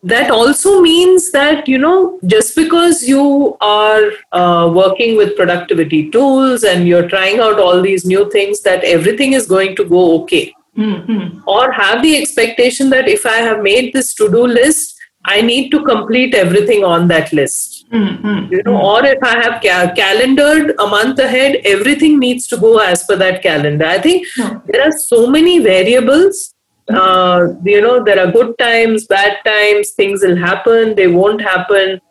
that 0.03 0.31
also 0.31 0.81
means 0.81 1.31
that, 1.31 1.67
you 1.67 1.77
know, 1.77 2.19
just 2.25 2.57
because 2.57 3.03
you 3.03 3.55
are 3.61 4.11
uh, 4.33 4.69
working 4.73 5.15
with 5.15 5.37
productivity 5.37 6.09
tools 6.09 6.65
and 6.65 6.85
you're 6.85 7.07
trying 7.07 7.39
out 7.39 7.57
all 7.57 7.81
these 7.81 8.05
new 8.05 8.29
things, 8.31 8.61
that 8.61 8.83
everything 8.83 9.31
is 9.31 9.47
going 9.47 9.77
to 9.77 9.85
go 9.85 10.21
okay. 10.23 10.53
Mm-hmm. 10.77 11.39
Or 11.47 11.71
have 11.71 12.01
the 12.01 12.17
expectation 12.17 12.89
that 12.89 13.07
if 13.07 13.25
I 13.25 13.37
have 13.37 13.61
made 13.61 13.93
this 13.93 14.13
to 14.15 14.29
do 14.29 14.45
list, 14.45 14.99
I 15.23 15.41
need 15.41 15.69
to 15.69 15.85
complete 15.85 16.35
everything 16.35 16.83
on 16.83 17.07
that 17.07 17.31
list. 17.31 17.72
Mm-hmm. 17.93 18.51
You 18.53 18.63
know, 18.63 18.81
or 18.81 19.05
if 19.05 19.21
I 19.21 19.35
have 19.39 19.61
ca- 19.61 19.93
calendared 19.95 20.73
a 20.79 20.87
month 20.87 21.19
ahead, 21.19 21.57
everything 21.63 22.17
needs 22.19 22.47
to 22.47 22.57
go 22.57 22.79
as 22.79 23.03
per 23.03 23.15
that 23.17 23.43
calendar. 23.43 23.85
I 23.85 23.99
think 24.01 24.25
Yeah. 24.37 24.59
there 24.67 24.87
are 24.87 24.91
so 24.91 25.27
many 25.27 25.59
variables. 25.59 26.53
Uh, 26.89 27.49
you 27.63 27.81
know, 27.81 28.03
there 28.03 28.19
are 28.19 28.31
good 28.31 28.57
times, 28.57 29.05
bad 29.07 29.37
times, 29.45 29.91
things 29.91 30.23
will 30.23 30.35
happen, 30.35 30.95
they 30.95 31.07
won't 31.07 31.41
happen. 31.41 32.01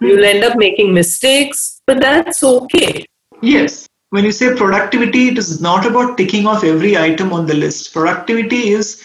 You'll 0.00 0.24
end 0.24 0.44
up 0.44 0.56
making 0.56 0.92
mistakes, 0.92 1.80
but 1.86 2.00
that's 2.00 2.42
okay. 2.42 3.04
Yes. 3.40 3.88
When 4.10 4.24
you 4.24 4.32
say 4.32 4.54
productivity, 4.54 5.28
it 5.28 5.38
is 5.38 5.60
not 5.60 5.86
about 5.86 6.16
ticking 6.18 6.46
off 6.46 6.64
every 6.64 6.96
item 6.96 7.32
on 7.32 7.46
the 7.46 7.54
list. 7.54 7.92
Productivity 7.92 8.70
is 8.70 9.02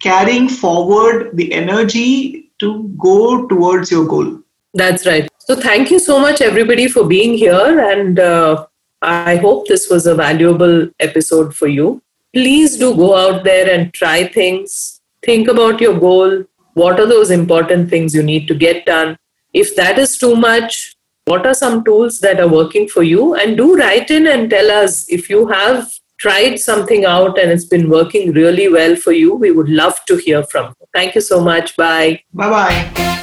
carrying 0.00 0.48
forward 0.48 1.36
the 1.36 1.52
energy 1.52 2.50
to 2.60 2.88
go 2.98 3.46
towards 3.48 3.90
your 3.90 4.06
goal. 4.06 4.38
That's 4.74 5.06
right. 5.06 5.28
So, 5.46 5.54
thank 5.54 5.90
you 5.90 5.98
so 5.98 6.18
much, 6.18 6.40
everybody, 6.40 6.88
for 6.88 7.04
being 7.06 7.38
here. 7.38 7.78
And 7.92 8.18
uh, 8.18 8.66
I 9.00 9.36
hope 9.36 9.68
this 9.68 9.88
was 9.88 10.06
a 10.06 10.14
valuable 10.14 10.88
episode 11.00 11.54
for 11.54 11.68
you. 11.68 12.02
please 12.36 12.76
do 12.76 12.94
go 12.94 13.16
out 13.16 13.44
there 13.44 13.70
and 13.72 13.92
try 13.94 14.24
things. 14.24 15.00
Think 15.24 15.48
about 15.48 15.80
your 15.80 15.98
goal. 15.98 16.44
What 16.74 17.00
are 17.00 17.06
those 17.06 17.30
important 17.30 17.88
things 17.88 18.14
you 18.14 18.22
need 18.22 18.46
to 18.48 18.54
get 18.54 18.84
done? 18.84 19.16
If 19.54 19.74
that 19.76 19.98
is 19.98 20.18
too 20.18 20.36
much, 20.36 20.96
what 21.24 21.46
are 21.46 21.54
some 21.54 21.82
tools 21.84 22.20
that 22.20 22.38
are 22.38 22.48
working 22.48 22.88
for 22.88 23.02
you? 23.02 23.34
And 23.36 23.56
do 23.56 23.76
write 23.76 24.10
in 24.10 24.26
and 24.26 24.50
tell 24.50 24.70
us 24.70 25.08
if 25.08 25.30
you 25.30 25.46
have 25.48 25.90
tried 26.18 26.56
something 26.56 27.06
out 27.06 27.38
and 27.38 27.50
it's 27.50 27.64
been 27.64 27.88
working 27.88 28.32
really 28.32 28.68
well 28.68 28.96
for 28.96 29.12
you. 29.12 29.34
We 29.34 29.50
would 29.50 29.70
love 29.70 29.98
to 30.06 30.16
hear 30.16 30.42
from 30.44 30.74
you. 30.78 30.86
Thank 30.92 31.14
you 31.14 31.22
so 31.22 31.40
much. 31.40 31.76
Bye. 31.76 32.20
Bye 32.34 32.50
bye. 32.50 33.22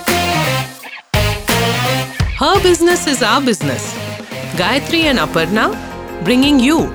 Her 2.44 2.62
business 2.62 3.08
is 3.08 3.24
our 3.24 3.42
business. 3.42 3.84
Gayatri 4.60 5.04
and 5.10 5.18
Aparna 5.18 5.68
bringing 6.26 6.60
you, 6.60 6.90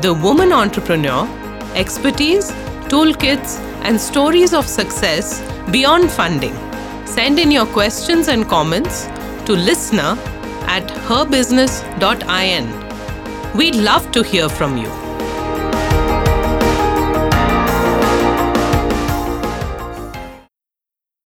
the 0.00 0.14
woman 0.22 0.52
entrepreneur, 0.54 1.28
expertise, 1.74 2.50
toolkits, 2.88 3.58
and 3.84 4.00
stories 4.00 4.54
of 4.54 4.66
success 4.66 5.42
beyond 5.70 6.10
funding. 6.10 6.54
Send 7.04 7.38
in 7.38 7.50
your 7.50 7.66
questions 7.66 8.28
and 8.28 8.48
comments 8.48 9.04
to 9.44 9.52
listener 9.52 10.16
at 10.66 10.88
herbusiness.in. 11.10 12.64
We'd 13.54 13.74
love 13.74 14.10
to 14.12 14.22
hear 14.22 14.48
from 14.48 14.78
you. 14.78 15.05